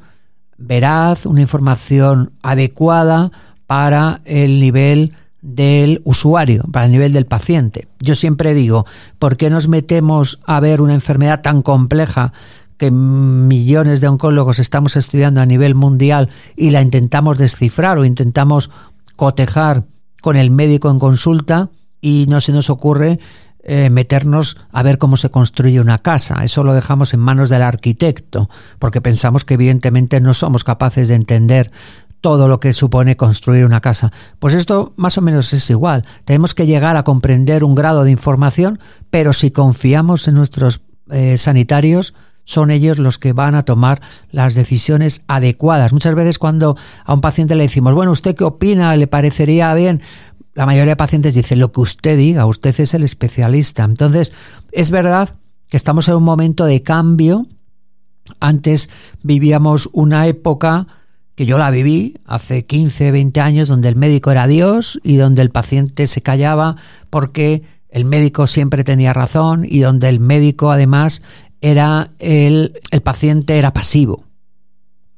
veraz, 0.57 1.27
una 1.27 1.41
información 1.41 2.31
adecuada 2.43 3.33
para 3.67 4.21
el 4.25 4.61
nivel 4.61 5.15
del 5.43 6.01
usuario, 6.05 6.63
para 6.71 6.87
el 6.87 6.93
nivel 6.93 7.13
del 7.13 7.27
paciente. 7.27 7.89
Yo 7.99 8.15
siempre 8.15 8.55
digo, 8.55 8.87
¿por 9.19 9.37
qué 9.37 9.51
nos 9.51 9.67
metemos 9.67 10.39
a 10.47 10.61
ver 10.61 10.81
una 10.81 10.95
enfermedad 10.95 11.43
tan 11.43 11.61
compleja 11.61 12.33
que 12.77 12.91
millones 12.91 14.01
de 14.01 14.09
oncólogos 14.09 14.59
estamos 14.59 14.97
estudiando 14.97 15.41
a 15.41 15.47
nivel 15.47 15.75
mundial 15.75 16.29
y 16.57 16.71
la 16.71 16.83
intentamos 16.83 17.39
descifrar 17.39 17.99
o 17.99 18.05
intentamos 18.05 18.71
cotejar 19.17 19.85
con 20.21 20.37
el 20.37 20.51
médico 20.51 20.91
en 20.91 20.99
consulta 20.99 21.71
y 22.01 22.27
no 22.29 22.41
se 22.41 22.53
nos 22.53 22.71
ocurre 22.71 23.19
eh, 23.67 23.89
meternos 23.89 24.59
a 24.73 24.83
ver 24.83 24.99
cómo 24.99 25.17
se 25.17 25.31
construye 25.31 25.81
una 25.81 25.99
casa. 25.99 26.45
Eso 26.45 26.65
lo 26.65 26.75
dejamos 26.75 27.15
en 27.15 27.21
manos 27.21 27.49
del 27.49 27.63
arquitecto, 27.63 28.51
porque 28.79 29.01
pensamos 29.01 29.45
que 29.45 29.55
evidentemente 29.55 30.21
no 30.21 30.35
somos 30.35 30.65
capaces 30.65 31.09
de 31.09 31.15
entender 31.15 31.71
todo 32.21 32.49
lo 32.49 32.61
que 32.61 32.73
supone 32.73 33.17
construir 33.17 33.65
una 33.65 33.81
casa. 33.81 34.13
Pues 34.39 34.55
esto 34.55 34.93
más 34.97 35.17
o 35.19 35.23
menos 35.23 35.53
es 35.53 35.69
igual. 35.71 36.05
Tenemos 36.25 36.55
que 36.55 36.67
llegar 36.67 36.97
a 36.97 37.05
comprender 37.05 37.65
un 37.65 37.75
grado 37.75 38.05
de 38.05 38.11
información, 38.11 38.81
pero 39.11 39.33
si 39.33 39.51
confiamos 39.51 40.29
en 40.29 40.35
nuestros 40.35 40.81
eh, 41.11 41.39
sanitarios, 41.39 42.15
son 42.45 42.71
ellos 42.71 42.99
los 42.99 43.19
que 43.19 43.33
van 43.33 43.55
a 43.55 43.65
tomar 43.65 44.01
las 44.31 44.55
decisiones 44.55 45.23
adecuadas. 45.27 45.93
Muchas 45.93 46.15
veces 46.15 46.39
cuando 46.39 46.77
a 47.05 47.15
un 47.15 47.21
paciente 47.21 47.55
le 47.55 47.65
decimos, 47.65 47.95
bueno, 47.95 48.13
¿usted 48.13 48.35
qué 48.35 48.45
opina? 48.45 48.97
¿Le 48.97 49.07
parecería 49.07 49.73
bien? 49.75 50.01
La 50.55 50.67
mayoría 50.67 50.93
de 50.93 50.97
pacientes 50.97 51.35
dicen 51.35 51.59
lo 51.59 51.73
que 51.73 51.81
usted 51.81 52.17
diga, 52.17 52.47
usted 52.47 52.79
es 52.79 52.95
el 52.95 53.03
especialista. 53.03 53.85
Entonces, 53.85 54.33
es 54.73 54.91
verdad 54.91 55.31
que 55.69 55.77
estamos 55.77 56.07
en 56.09 56.15
un 56.15 56.23
momento 56.23 56.65
de 56.65 56.83
cambio. 56.83 57.47
Antes 58.41 58.89
vivíamos 59.23 59.89
una 59.93 60.27
época 60.27 60.87
que 61.35 61.47
yo 61.47 61.59
la 61.59 61.71
viví 61.71 62.15
hace 62.27 62.65
15, 62.65 63.11
20 63.11 63.41
años, 63.41 63.69
donde 63.69 63.89
el 63.89 63.97
médico 63.97 64.31
era 64.31 64.47
Dios 64.47 65.01
y 65.03 65.17
donde 65.17 65.43
el 65.43 65.51
paciente 65.51 66.07
se 66.07 66.23
callaba 66.23 66.77
porque 67.11 67.65
el 67.89 68.05
médico 68.05 68.47
siempre 68.47 68.85
tenía 68.85 69.13
razón 69.13 69.67
y 69.69 69.81
donde 69.81 70.09
el 70.09 70.21
médico 70.21 70.71
además 70.71 71.23
era 71.65 72.11
el, 72.19 72.81
el 72.91 73.01
paciente 73.01 73.59
era 73.59 73.73
pasivo. 73.73 74.25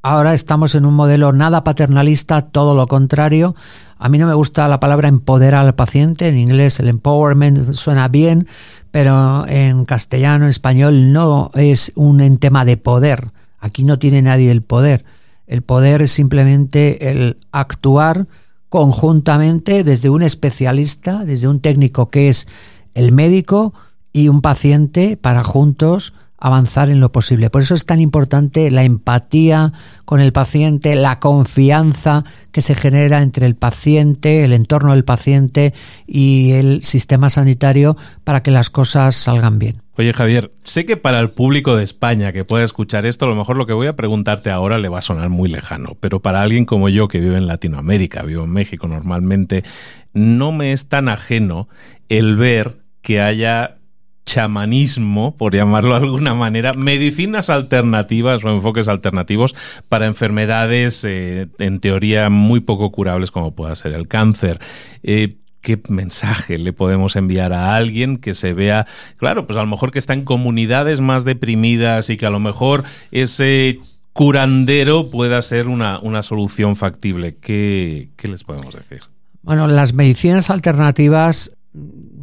Ahora 0.02 0.34
estamos 0.34 0.74
en 0.74 0.86
un 0.86 0.94
modelo 0.94 1.32
nada 1.32 1.64
paternalista, 1.64 2.42
todo 2.42 2.74
lo 2.74 2.86
contrario. 2.86 3.56
A 3.98 4.08
mí 4.08 4.18
no 4.18 4.26
me 4.26 4.34
gusta 4.34 4.68
la 4.68 4.78
palabra 4.78 5.08
empoderar 5.08 5.66
al 5.66 5.74
paciente, 5.74 6.28
en 6.28 6.38
inglés 6.38 6.78
el 6.78 6.88
empowerment 6.88 7.72
suena 7.72 8.08
bien, 8.08 8.46
pero 8.90 9.46
en 9.48 9.84
castellano, 9.84 10.44
en 10.44 10.50
español 10.50 11.12
no 11.12 11.50
es 11.54 11.92
un 11.96 12.38
tema 12.38 12.64
de 12.64 12.76
poder. 12.76 13.32
Aquí 13.58 13.82
no 13.82 13.98
tiene 13.98 14.22
nadie 14.22 14.50
el 14.50 14.62
poder 14.62 15.04
el 15.46 15.62
poder 15.62 16.02
es 16.02 16.12
simplemente 16.12 17.10
el 17.10 17.38
actuar 17.52 18.26
conjuntamente 18.68 19.84
desde 19.84 20.10
un 20.10 20.22
especialista, 20.22 21.24
desde 21.24 21.48
un 21.48 21.60
técnico 21.60 22.10
que 22.10 22.28
es 22.28 22.48
el 22.94 23.12
médico 23.12 23.72
y 24.12 24.28
un 24.28 24.42
paciente 24.42 25.16
para 25.16 25.44
juntos 25.44 26.14
avanzar 26.38 26.90
en 26.90 27.00
lo 27.00 27.12
posible. 27.12 27.50
Por 27.50 27.62
eso 27.62 27.74
es 27.74 27.86
tan 27.86 28.00
importante 28.00 28.70
la 28.70 28.84
empatía 28.84 29.72
con 30.04 30.20
el 30.20 30.32
paciente, 30.32 30.94
la 30.94 31.18
confianza 31.18 32.24
que 32.52 32.62
se 32.62 32.74
genera 32.74 33.22
entre 33.22 33.46
el 33.46 33.56
paciente, 33.56 34.44
el 34.44 34.52
entorno 34.52 34.92
del 34.92 35.04
paciente 35.04 35.74
y 36.06 36.52
el 36.52 36.82
sistema 36.82 37.30
sanitario 37.30 37.96
para 38.24 38.42
que 38.42 38.50
las 38.50 38.70
cosas 38.70 39.16
salgan 39.16 39.58
bien. 39.58 39.82
Oye 39.98 40.12
Javier, 40.12 40.52
sé 40.62 40.84
que 40.84 40.98
para 40.98 41.20
el 41.20 41.30
público 41.30 41.74
de 41.74 41.82
España 41.82 42.32
que 42.32 42.44
pueda 42.44 42.64
escuchar 42.64 43.06
esto, 43.06 43.24
a 43.24 43.28
lo 43.28 43.34
mejor 43.34 43.56
lo 43.56 43.66
que 43.66 43.72
voy 43.72 43.86
a 43.86 43.96
preguntarte 43.96 44.50
ahora 44.50 44.78
le 44.78 44.90
va 44.90 44.98
a 44.98 45.02
sonar 45.02 45.30
muy 45.30 45.48
lejano, 45.48 45.96
pero 46.00 46.20
para 46.20 46.42
alguien 46.42 46.66
como 46.66 46.90
yo 46.90 47.08
que 47.08 47.18
vive 47.18 47.38
en 47.38 47.46
Latinoamérica, 47.46 48.22
vivo 48.22 48.44
en 48.44 48.50
México 48.50 48.88
normalmente, 48.88 49.64
no 50.12 50.52
me 50.52 50.72
es 50.72 50.88
tan 50.88 51.08
ajeno 51.08 51.68
el 52.10 52.36
ver 52.36 52.82
que 53.00 53.22
haya 53.22 53.78
chamanismo, 54.26 55.34
por 55.36 55.54
llamarlo 55.54 55.98
de 55.98 56.04
alguna 56.04 56.34
manera, 56.34 56.74
medicinas 56.74 57.48
alternativas 57.48 58.44
o 58.44 58.50
enfoques 58.50 58.88
alternativos 58.88 59.54
para 59.88 60.06
enfermedades 60.06 61.04
eh, 61.04 61.46
en 61.58 61.80
teoría 61.80 62.28
muy 62.28 62.60
poco 62.60 62.90
curables 62.90 63.30
como 63.30 63.54
pueda 63.54 63.74
ser 63.76 63.94
el 63.94 64.08
cáncer. 64.08 64.58
Eh, 65.02 65.36
qué 65.62 65.80
mensaje 65.88 66.58
le 66.58 66.72
podemos 66.72 67.16
enviar 67.16 67.52
a 67.52 67.76
alguien 67.76 68.18
que 68.18 68.34
se 68.34 68.52
vea, 68.52 68.86
claro, 69.16 69.46
pues 69.46 69.56
a 69.56 69.62
lo 69.62 69.68
mejor 69.68 69.90
que 69.92 69.98
está 69.98 70.12
en 70.12 70.24
comunidades 70.24 71.00
más 71.00 71.24
deprimidas 71.24 72.10
y 72.10 72.16
que 72.16 72.26
a 72.26 72.30
lo 72.30 72.40
mejor 72.40 72.84
ese 73.12 73.80
curandero 74.12 75.10
pueda 75.10 75.40
ser 75.42 75.68
una, 75.68 75.98
una 76.00 76.22
solución 76.22 76.76
factible. 76.76 77.36
¿Qué, 77.36 78.10
¿Qué 78.16 78.28
les 78.28 78.44
podemos 78.44 78.74
decir? 78.74 79.02
Bueno, 79.42 79.66
las 79.68 79.94
medicinas 79.94 80.50
alternativas 80.50 81.56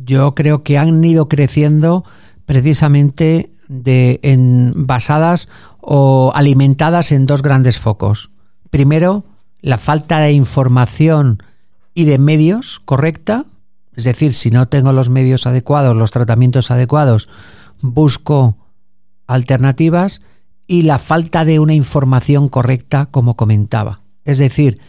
yo 0.06 0.36
creo 0.36 0.64
que 0.64 0.78
han 0.78 1.04
ido 1.04 1.28
creciendo 1.28 2.04
precisamente 2.46 3.52
de, 3.68 4.20
en, 4.24 4.74
basadas 4.76 5.50
o 5.80 6.32
alimentadas 6.36 7.12
en 7.12 7.26
dos 7.26 7.42
grandes 7.42 7.80
focos. 7.80 8.30
Primero, 8.70 9.24
la 9.62 9.78
falta 9.78 10.20
de 10.20 10.34
información 10.34 11.42
y 11.94 12.06
de 12.06 12.18
medios 12.18 12.82
correcta, 12.84 13.46
es 13.96 14.04
decir, 14.04 14.34
si 14.34 14.52
no 14.52 14.68
tengo 14.68 14.92
los 14.94 15.10
medios 15.10 15.46
adecuados, 15.46 15.96
los 15.96 16.12
tratamientos 16.12 16.72
adecuados, 16.72 17.30
busco 17.82 18.58
alternativas 19.28 20.22
y 20.68 20.84
la 20.84 20.98
falta 20.98 21.46
de 21.46 21.60
una 21.60 21.74
información 21.74 22.48
correcta, 22.48 23.08
como 23.08 23.36
comentaba. 23.36 24.02
Es 24.26 24.38
decir, 24.38 24.80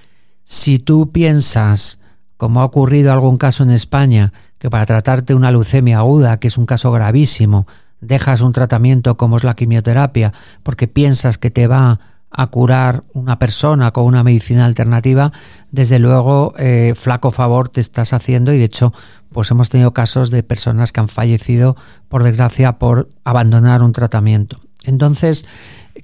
si 0.45 0.79
tú 0.79 1.11
piensas, 1.11 1.99
como 2.37 2.61
ha 2.61 2.65
ocurrido 2.65 3.13
algún 3.13 3.37
caso 3.37 3.65
en 3.65 3.71
España, 3.71 4.33
que 4.65 4.71
para 4.71 4.87
tratarte 4.87 5.35
una 5.35 5.51
leucemia 5.51 5.99
aguda, 5.99 6.39
que 6.39 6.47
es 6.49 6.57
un 6.57 6.65
caso 6.65 6.91
gravísimo, 6.91 7.67
dejas 8.01 8.41
un 8.41 8.53
tratamiento 8.53 9.19
como 9.19 9.37
es 9.37 9.45
la 9.45 9.57
quimioterapia, 9.57 10.33
porque 10.63 10.89
piensas 10.89 11.37
que 11.37 11.51
te 11.51 11.67
va 11.67 12.01
a 12.31 12.47
curar 12.47 13.03
una 13.13 13.39
persona 13.39 13.91
con 13.91 14.05
una 14.05 14.23
medicina 14.23 14.65
alternativa, 14.65 15.33
desde 15.71 15.99
luego 15.99 16.55
eh, 16.57 16.95
flaco 16.97 17.31
favor 17.31 17.69
te 17.69 17.83
estás 17.83 18.15
haciendo 18.15 18.55
y 18.55 18.59
de 18.59 18.65
hecho 18.65 18.95
pues 19.29 19.51
hemos 19.51 19.69
tenido 19.69 19.93
casos 19.93 20.31
de 20.31 20.43
personas 20.43 20.93
que 20.93 21.01
han 21.01 21.09
fallecido 21.09 21.77
por 22.09 22.23
desgracia 22.23 22.79
por 22.79 23.11
abandonar 23.23 23.83
un 23.83 23.93
tratamiento. 23.93 24.61
Entonces 24.83 25.45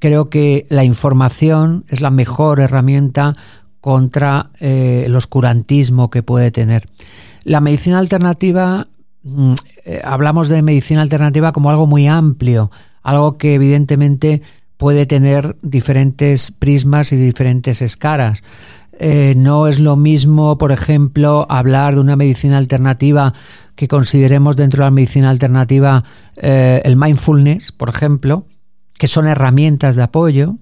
creo 0.01 0.29
que 0.29 0.67
la 0.69 0.85
información 0.85 1.87
es 1.89 2.03
la 2.03 2.11
mejor 2.11 2.61
herramienta 2.61 3.33
contra 3.81 4.51
eh, 4.61 5.05
el 5.07 5.17
oscurantismo 5.17 6.11
que 6.11 6.23
puede 6.23 6.51
tener. 6.51 6.87
La 7.45 7.61
medicina 7.61 7.99
alternativa, 7.99 8.89
mm, 9.23 9.55
eh, 9.85 10.01
hablamos 10.05 10.49
de 10.49 10.63
medicina 10.63 11.03
alternativa 11.03 11.53
como 11.53 11.71
algo 11.71 11.87
muy 11.87 12.07
amplio, 12.07 12.71
algo 13.03 13.39
que 13.39 13.55
evidentemente 13.55 14.43
puede 14.77 15.07
tener 15.07 15.57
diferentes 15.63 16.53
prismas 16.53 17.13
y 17.13 17.17
diferentes 17.17 17.83
escalas. 17.83 18.43
Eh, 18.99 19.35
no 19.37 19.67
es 19.67 19.79
lo 19.79 19.97
mismo, 19.97 20.59
por 20.59 20.73
ejemplo, 20.73 21.47
hablar 21.49 21.95
de 21.95 22.01
una 22.01 22.17
medicina 22.17 22.59
alternativa 22.59 23.33
que 23.75 23.89
consideremos 23.89 24.57
dentro 24.57 24.83
de 24.83 24.87
la 24.87 24.91
medicina 24.91 25.31
alternativa 25.31 26.05
eh, 26.37 26.83
el 26.85 26.97
mindfulness, 26.97 27.73
por 27.73 27.89
ejemplo, 27.89 28.47
que 28.99 29.09
son 29.09 29.27
herramientas 29.27 29.97
de 29.97 30.03
apoyo, 30.03 30.57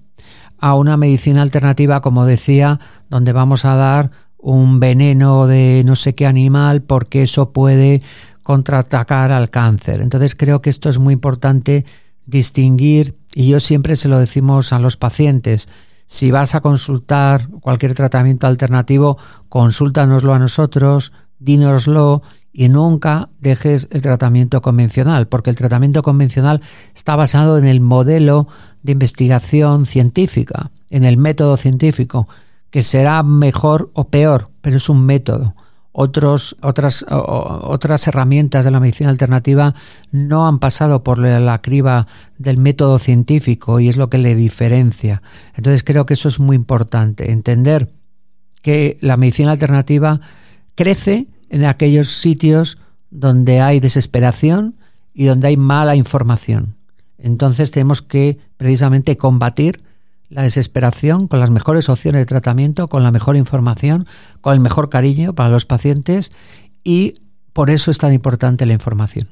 a 0.57 0.75
una 0.75 0.95
medicina 0.95 1.41
alternativa, 1.41 2.01
como 2.01 2.25
decía, 2.25 2.79
donde 3.09 3.33
vamos 3.33 3.65
a 3.65 3.75
dar 3.75 4.11
un 4.41 4.79
veneno 4.79 5.47
de 5.47 5.83
no 5.85 5.95
sé 5.95 6.15
qué 6.15 6.25
animal 6.25 6.81
porque 6.81 7.23
eso 7.23 7.51
puede 7.51 8.01
contraatacar 8.43 9.31
al 9.31 9.49
cáncer. 9.49 10.01
Entonces 10.01 10.35
creo 10.35 10.61
que 10.61 10.69
esto 10.69 10.89
es 10.89 10.97
muy 10.97 11.13
importante 11.13 11.85
distinguir 12.25 13.15
y 13.33 13.49
yo 13.49 13.59
siempre 13.59 13.95
se 13.95 14.07
lo 14.07 14.17
decimos 14.17 14.73
a 14.73 14.79
los 14.79 14.97
pacientes. 14.97 15.67
Si 16.05 16.31
vas 16.31 16.55
a 16.55 16.61
consultar 16.61 17.49
cualquier 17.61 17.93
tratamiento 17.93 18.47
alternativo, 18.47 19.17
consúltanoslo 19.49 20.33
a 20.33 20.39
nosotros, 20.39 21.13
dínoslo 21.37 22.23
y 22.51 22.69
nunca 22.69 23.29
dejes 23.39 23.87
el 23.91 24.01
tratamiento 24.01 24.61
convencional, 24.61 25.27
porque 25.27 25.51
el 25.51 25.55
tratamiento 25.55 26.01
convencional 26.01 26.61
está 26.95 27.15
basado 27.15 27.57
en 27.57 27.65
el 27.65 27.79
modelo 27.79 28.47
de 28.81 28.93
investigación 28.93 29.85
científica, 29.85 30.71
en 30.89 31.03
el 31.03 31.17
método 31.17 31.57
científico, 31.57 32.27
que 32.69 32.83
será 32.83 33.23
mejor 33.23 33.91
o 33.93 34.09
peor, 34.09 34.49
pero 34.61 34.77
es 34.77 34.89
un 34.89 35.05
método 35.05 35.55
otros, 36.01 36.55
otras, 36.61 37.05
otras 37.09 38.07
herramientas 38.07 38.63
de 38.63 38.71
la 38.71 38.79
medicina 38.79 39.09
alternativa 39.09 39.75
no 40.11 40.47
han 40.47 40.59
pasado 40.59 41.03
por 41.03 41.17
la 41.19 41.61
criba 41.61 42.07
del 42.37 42.57
método 42.57 42.99
científico 42.99 43.81
y 43.81 43.89
es 43.89 43.97
lo 43.97 44.09
que 44.09 44.17
le 44.17 44.33
diferencia. 44.33 45.21
Entonces 45.55 45.83
creo 45.83 46.05
que 46.05 46.13
eso 46.13 46.29
es 46.29 46.39
muy 46.39 46.55
importante, 46.55 47.31
entender 47.31 47.91
que 48.61 48.97
la 49.01 49.17
medicina 49.17 49.51
alternativa 49.51 50.21
crece 50.75 51.27
en 51.49 51.65
aquellos 51.65 52.07
sitios 52.07 52.77
donde 53.09 53.59
hay 53.59 53.81
desesperación 53.81 54.77
y 55.13 55.25
donde 55.25 55.47
hay 55.47 55.57
mala 55.57 55.97
información. 55.97 56.77
Entonces 57.17 57.71
tenemos 57.71 58.01
que 58.01 58.37
precisamente 58.55 59.17
combatir 59.17 59.83
la 60.29 60.43
desesperación 60.43 61.27
con 61.27 61.39
las 61.39 61.49
mejores 61.49 61.89
opciones 61.89 62.21
de 62.21 62.25
tratamiento, 62.25 62.87
con 62.87 63.03
la 63.03 63.11
mejor 63.11 63.35
información, 63.35 64.05
con 64.41 64.53
el 64.53 64.59
mejor 64.59 64.89
cariño 64.89 65.33
para 65.33 65.49
los 65.49 65.65
pacientes 65.65 66.31
y 66.83 67.15
por 67.53 67.69
eso 67.69 67.91
es 67.91 67.97
tan 67.97 68.13
importante 68.13 68.65
la 68.65 68.73
información. 68.73 69.27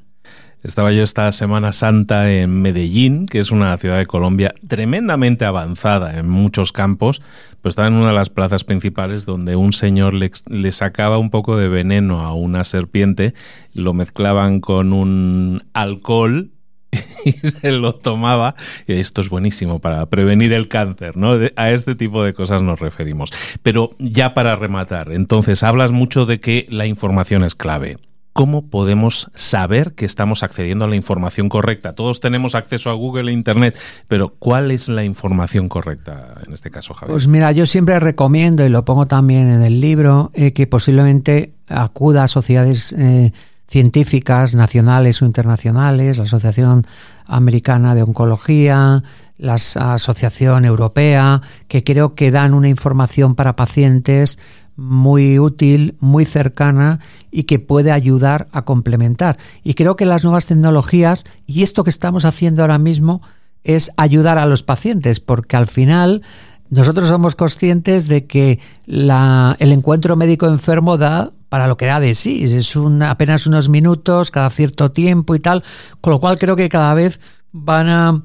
Estaba 0.64 0.90
yo 0.90 1.04
esta 1.04 1.30
Semana 1.30 1.72
Santa 1.72 2.32
en 2.32 2.50
Medellín, 2.62 3.26
que 3.26 3.38
es 3.38 3.52
una 3.52 3.76
ciudad 3.78 3.96
de 3.96 4.06
Colombia 4.06 4.54
tremendamente 4.66 5.44
avanzada 5.44 6.18
en 6.18 6.28
muchos 6.28 6.72
campos, 6.72 7.22
pues 7.62 7.72
estaba 7.72 7.86
en 7.86 7.94
una 7.94 8.08
de 8.08 8.14
las 8.14 8.28
plazas 8.28 8.64
principales 8.64 9.24
donde 9.24 9.54
un 9.54 9.72
señor 9.72 10.14
le, 10.14 10.32
le, 10.50 10.72
sacaba 10.72 11.18
un 11.18 11.30
poco 11.30 11.56
de 11.56 11.68
veneno 11.68 12.22
a 12.22 12.34
una 12.34 12.64
serpiente, 12.64 13.34
lo 13.72 13.94
mezclaban 13.94 14.60
con 14.60 14.92
un 14.92 15.62
alcohol 15.74 16.50
y 17.24 17.32
se 17.32 17.72
lo 17.72 17.94
tomaba. 17.94 18.54
Esto 18.86 19.20
es 19.20 19.28
buenísimo 19.28 19.78
para 19.78 20.06
prevenir 20.06 20.52
el 20.52 20.68
cáncer, 20.68 21.16
¿no? 21.16 21.38
A 21.56 21.70
este 21.70 21.94
tipo 21.94 22.22
de 22.22 22.34
cosas 22.34 22.62
nos 22.62 22.80
referimos. 22.80 23.32
Pero 23.62 23.94
ya 23.98 24.34
para 24.34 24.56
rematar, 24.56 25.12
entonces 25.12 25.62
hablas 25.62 25.90
mucho 25.90 26.26
de 26.26 26.40
que 26.40 26.66
la 26.70 26.86
información 26.86 27.44
es 27.44 27.54
clave. 27.54 27.98
¿cómo 28.38 28.70
podemos 28.70 29.32
saber 29.34 29.94
que 29.94 30.04
estamos 30.04 30.44
accediendo 30.44 30.84
a 30.84 30.88
la 30.88 30.94
información 30.94 31.48
correcta? 31.48 31.96
Todos 31.96 32.20
tenemos 32.20 32.54
acceso 32.54 32.88
a 32.88 32.92
Google 32.92 33.32
e 33.32 33.34
Internet, 33.34 33.76
pero 34.06 34.28
¿cuál 34.38 34.70
es 34.70 34.88
la 34.88 35.02
información 35.02 35.68
correcta 35.68 36.34
en 36.46 36.52
este 36.52 36.70
caso, 36.70 36.94
Javier? 36.94 37.14
Pues 37.14 37.26
mira, 37.26 37.50
yo 37.50 37.66
siempre 37.66 37.98
recomiendo, 37.98 38.64
y 38.64 38.68
lo 38.68 38.84
pongo 38.84 39.08
también 39.08 39.48
en 39.48 39.64
el 39.64 39.80
libro, 39.80 40.30
eh, 40.34 40.52
que 40.52 40.68
posiblemente 40.68 41.54
acuda 41.66 42.22
a 42.22 42.28
sociedades 42.28 42.92
eh, 42.92 43.32
científicas 43.68 44.54
nacionales 44.54 45.20
o 45.20 45.26
internacionales, 45.26 46.18
la 46.18 46.24
Asociación 46.24 46.86
Americana 47.26 47.94
de 47.94 48.02
Oncología, 48.02 49.04
la 49.36 49.54
Asociación 49.54 50.64
Europea, 50.64 51.42
que 51.68 51.84
creo 51.84 52.14
que 52.14 52.30
dan 52.30 52.54
una 52.54 52.68
información 52.68 53.34
para 53.34 53.56
pacientes 53.56 54.38
muy 54.74 55.38
útil, 55.38 55.96
muy 56.00 56.24
cercana 56.24 57.00
y 57.30 57.44
que 57.44 57.58
puede 57.58 57.92
ayudar 57.92 58.48
a 58.52 58.64
complementar. 58.64 59.36
Y 59.62 59.74
creo 59.74 59.96
que 59.96 60.06
las 60.06 60.24
nuevas 60.24 60.46
tecnologías 60.46 61.24
y 61.46 61.62
esto 61.62 61.84
que 61.84 61.90
estamos 61.90 62.24
haciendo 62.24 62.62
ahora 62.62 62.78
mismo 62.78 63.20
es 63.64 63.90
ayudar 63.96 64.38
a 64.38 64.46
los 64.46 64.62
pacientes, 64.62 65.20
porque 65.20 65.56
al 65.56 65.66
final 65.66 66.22
nosotros 66.70 67.08
somos 67.08 67.34
conscientes 67.34 68.08
de 68.08 68.26
que 68.26 68.60
la, 68.86 69.56
el 69.58 69.72
encuentro 69.72 70.16
médico-enfermo 70.16 70.96
da 70.96 71.32
para 71.48 71.66
lo 71.66 71.76
que 71.76 71.86
da 71.86 72.00
de 72.00 72.14
sí, 72.14 72.44
es 72.44 72.76
un, 72.76 73.02
apenas 73.02 73.46
unos 73.46 73.68
minutos 73.68 74.30
cada 74.30 74.50
cierto 74.50 74.92
tiempo 74.92 75.34
y 75.34 75.40
tal, 75.40 75.64
con 76.00 76.12
lo 76.12 76.20
cual 76.20 76.38
creo 76.38 76.56
que 76.56 76.68
cada 76.68 76.94
vez 76.94 77.20
van 77.52 77.88
a, 77.88 78.22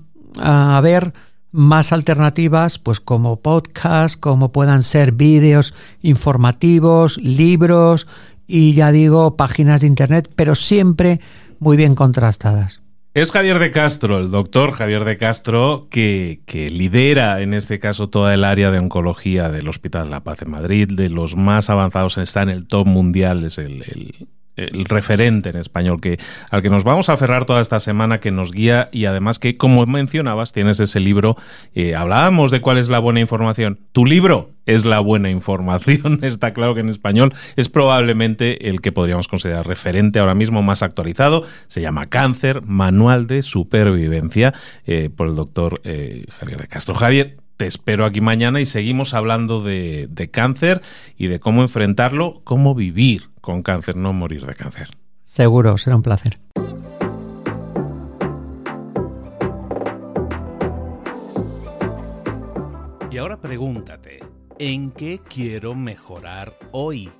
haber 0.77 1.13
más 1.51 1.93
alternativas, 1.93 2.79
pues 2.79 2.99
como 2.99 3.39
podcast, 3.39 4.19
como 4.19 4.51
puedan 4.51 4.81
ser 4.81 5.11
vídeos 5.11 5.75
informativos, 6.01 7.17
libros 7.19 8.07
y 8.47 8.73
ya 8.73 8.91
digo, 8.91 9.37
páginas 9.37 9.81
de 9.81 9.87
internet, 9.87 10.31
pero 10.35 10.55
siempre 10.55 11.21
muy 11.59 11.77
bien 11.77 11.93
contrastadas. 11.93 12.82
Es 13.13 13.31
Javier 13.31 13.59
de 13.59 13.69
Castro, 13.69 14.17
el 14.17 14.31
doctor 14.31 14.71
Javier 14.71 15.05
de 15.05 15.17
Castro, 15.17 15.87
que, 15.91 16.41
que, 16.47 16.71
lidera 16.71 17.41
en 17.41 17.53
este 17.53 17.77
caso 17.77 18.09
toda 18.09 18.33
el 18.33 18.43
área 18.43 18.71
de 18.71 18.79
oncología 18.79 19.49
del 19.49 19.67
Hospital 19.67 20.09
La 20.09 20.23
Paz 20.23 20.41
en 20.41 20.49
Madrid, 20.49 20.89
de 20.91 21.09
los 21.09 21.35
más 21.35 21.69
avanzados, 21.69 22.17
está 22.17 22.41
en 22.41 22.49
el 22.49 22.65
top 22.65 22.87
mundial, 22.87 23.43
es 23.43 23.59
el, 23.59 23.83
el 23.83 24.27
el 24.55 24.85
referente 24.85 25.49
en 25.49 25.55
español 25.55 25.99
que 25.99 26.19
al 26.51 26.61
que 26.61 26.69
nos 26.69 26.83
vamos 26.83 27.09
a 27.09 27.13
aferrar 27.13 27.45
toda 27.45 27.61
esta 27.61 27.79
semana 27.79 28.19
que 28.19 28.31
nos 28.31 28.51
guía 28.51 28.89
y 28.91 29.05
además 29.05 29.39
que 29.39 29.57
como 29.57 29.85
mencionabas 29.85 30.53
tienes 30.53 30.79
ese 30.79 30.99
libro 30.99 31.37
eh, 31.73 31.95
hablábamos 31.95 32.51
de 32.51 32.61
cuál 32.61 32.77
es 32.77 32.89
la 32.89 32.99
buena 32.99 33.19
información. 33.19 33.79
Tu 33.91 34.05
libro 34.05 34.51
es 34.65 34.85
la 34.85 34.99
buena 34.99 35.29
información 35.29 36.19
está 36.23 36.53
claro 36.53 36.75
que 36.75 36.81
en 36.81 36.89
español 36.89 37.33
es 37.55 37.69
probablemente 37.69 38.69
el 38.69 38.81
que 38.81 38.91
podríamos 38.91 39.27
considerar 39.27 39.67
referente 39.67 40.19
ahora 40.19 40.35
mismo 40.35 40.61
más 40.61 40.83
actualizado. 40.83 41.45
Se 41.67 41.81
llama 41.81 42.05
cáncer 42.05 42.61
manual 42.63 43.27
de 43.27 43.41
supervivencia 43.41 44.53
eh, 44.85 45.09
por 45.15 45.27
el 45.27 45.35
doctor 45.35 45.81
eh, 45.83 46.25
Javier 46.39 46.61
de 46.61 46.67
Castro. 46.67 46.95
Javier 46.95 47.37
te 47.57 47.67
espero 47.67 48.05
aquí 48.05 48.19
mañana 48.19 48.61
y 48.61 48.65
seguimos 48.65 49.13
hablando 49.13 49.61
de, 49.61 50.07
de 50.09 50.29
cáncer 50.29 50.81
y 51.17 51.27
de 51.27 51.39
cómo 51.39 51.61
enfrentarlo, 51.61 52.41
cómo 52.43 52.73
vivir 52.73 53.32
con 53.43 53.61
cáncer, 53.61 53.97
no 53.97 54.13
morir 54.13 54.45
de 54.45 54.55
cáncer. 54.55 54.91
Seguro, 55.25 55.77
será 55.77 55.97
un 55.97 56.01
placer. 56.01 56.39
Y 63.11 63.17
ahora 63.17 63.41
pregúntate, 63.41 64.19
¿en 64.59 64.91
qué 64.91 65.19
quiero 65.19 65.75
mejorar 65.75 66.57
hoy? 66.71 67.11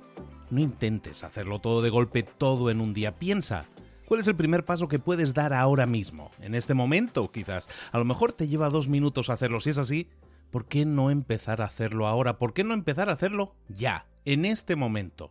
No 0.48 0.62
intentes 0.62 1.24
hacerlo 1.24 1.58
todo 1.58 1.82
de 1.82 1.90
golpe, 1.90 2.22
todo 2.22 2.70
en 2.70 2.80
un 2.80 2.94
día. 2.94 3.14
Piensa, 3.14 3.66
¿cuál 4.06 4.20
es 4.20 4.26
el 4.26 4.34
primer 4.34 4.64
paso 4.64 4.88
que 4.88 4.98
puedes 4.98 5.34
dar 5.34 5.52
ahora 5.52 5.84
mismo? 5.84 6.30
En 6.40 6.54
este 6.54 6.72
momento, 6.72 7.30
quizás. 7.30 7.68
A 7.92 7.98
lo 7.98 8.06
mejor 8.06 8.32
te 8.32 8.48
lleva 8.48 8.70
dos 8.70 8.88
minutos 8.88 9.28
hacerlo. 9.28 9.60
Si 9.60 9.68
es 9.68 9.78
así, 9.78 10.08
¿por 10.50 10.64
qué 10.68 10.86
no 10.86 11.10
empezar 11.10 11.60
a 11.60 11.66
hacerlo 11.66 12.06
ahora? 12.06 12.38
¿Por 12.38 12.54
qué 12.54 12.64
no 12.64 12.72
empezar 12.72 13.10
a 13.10 13.12
hacerlo 13.12 13.54
ya, 13.68 14.06
en 14.24 14.46
este 14.46 14.74
momento? 14.74 15.30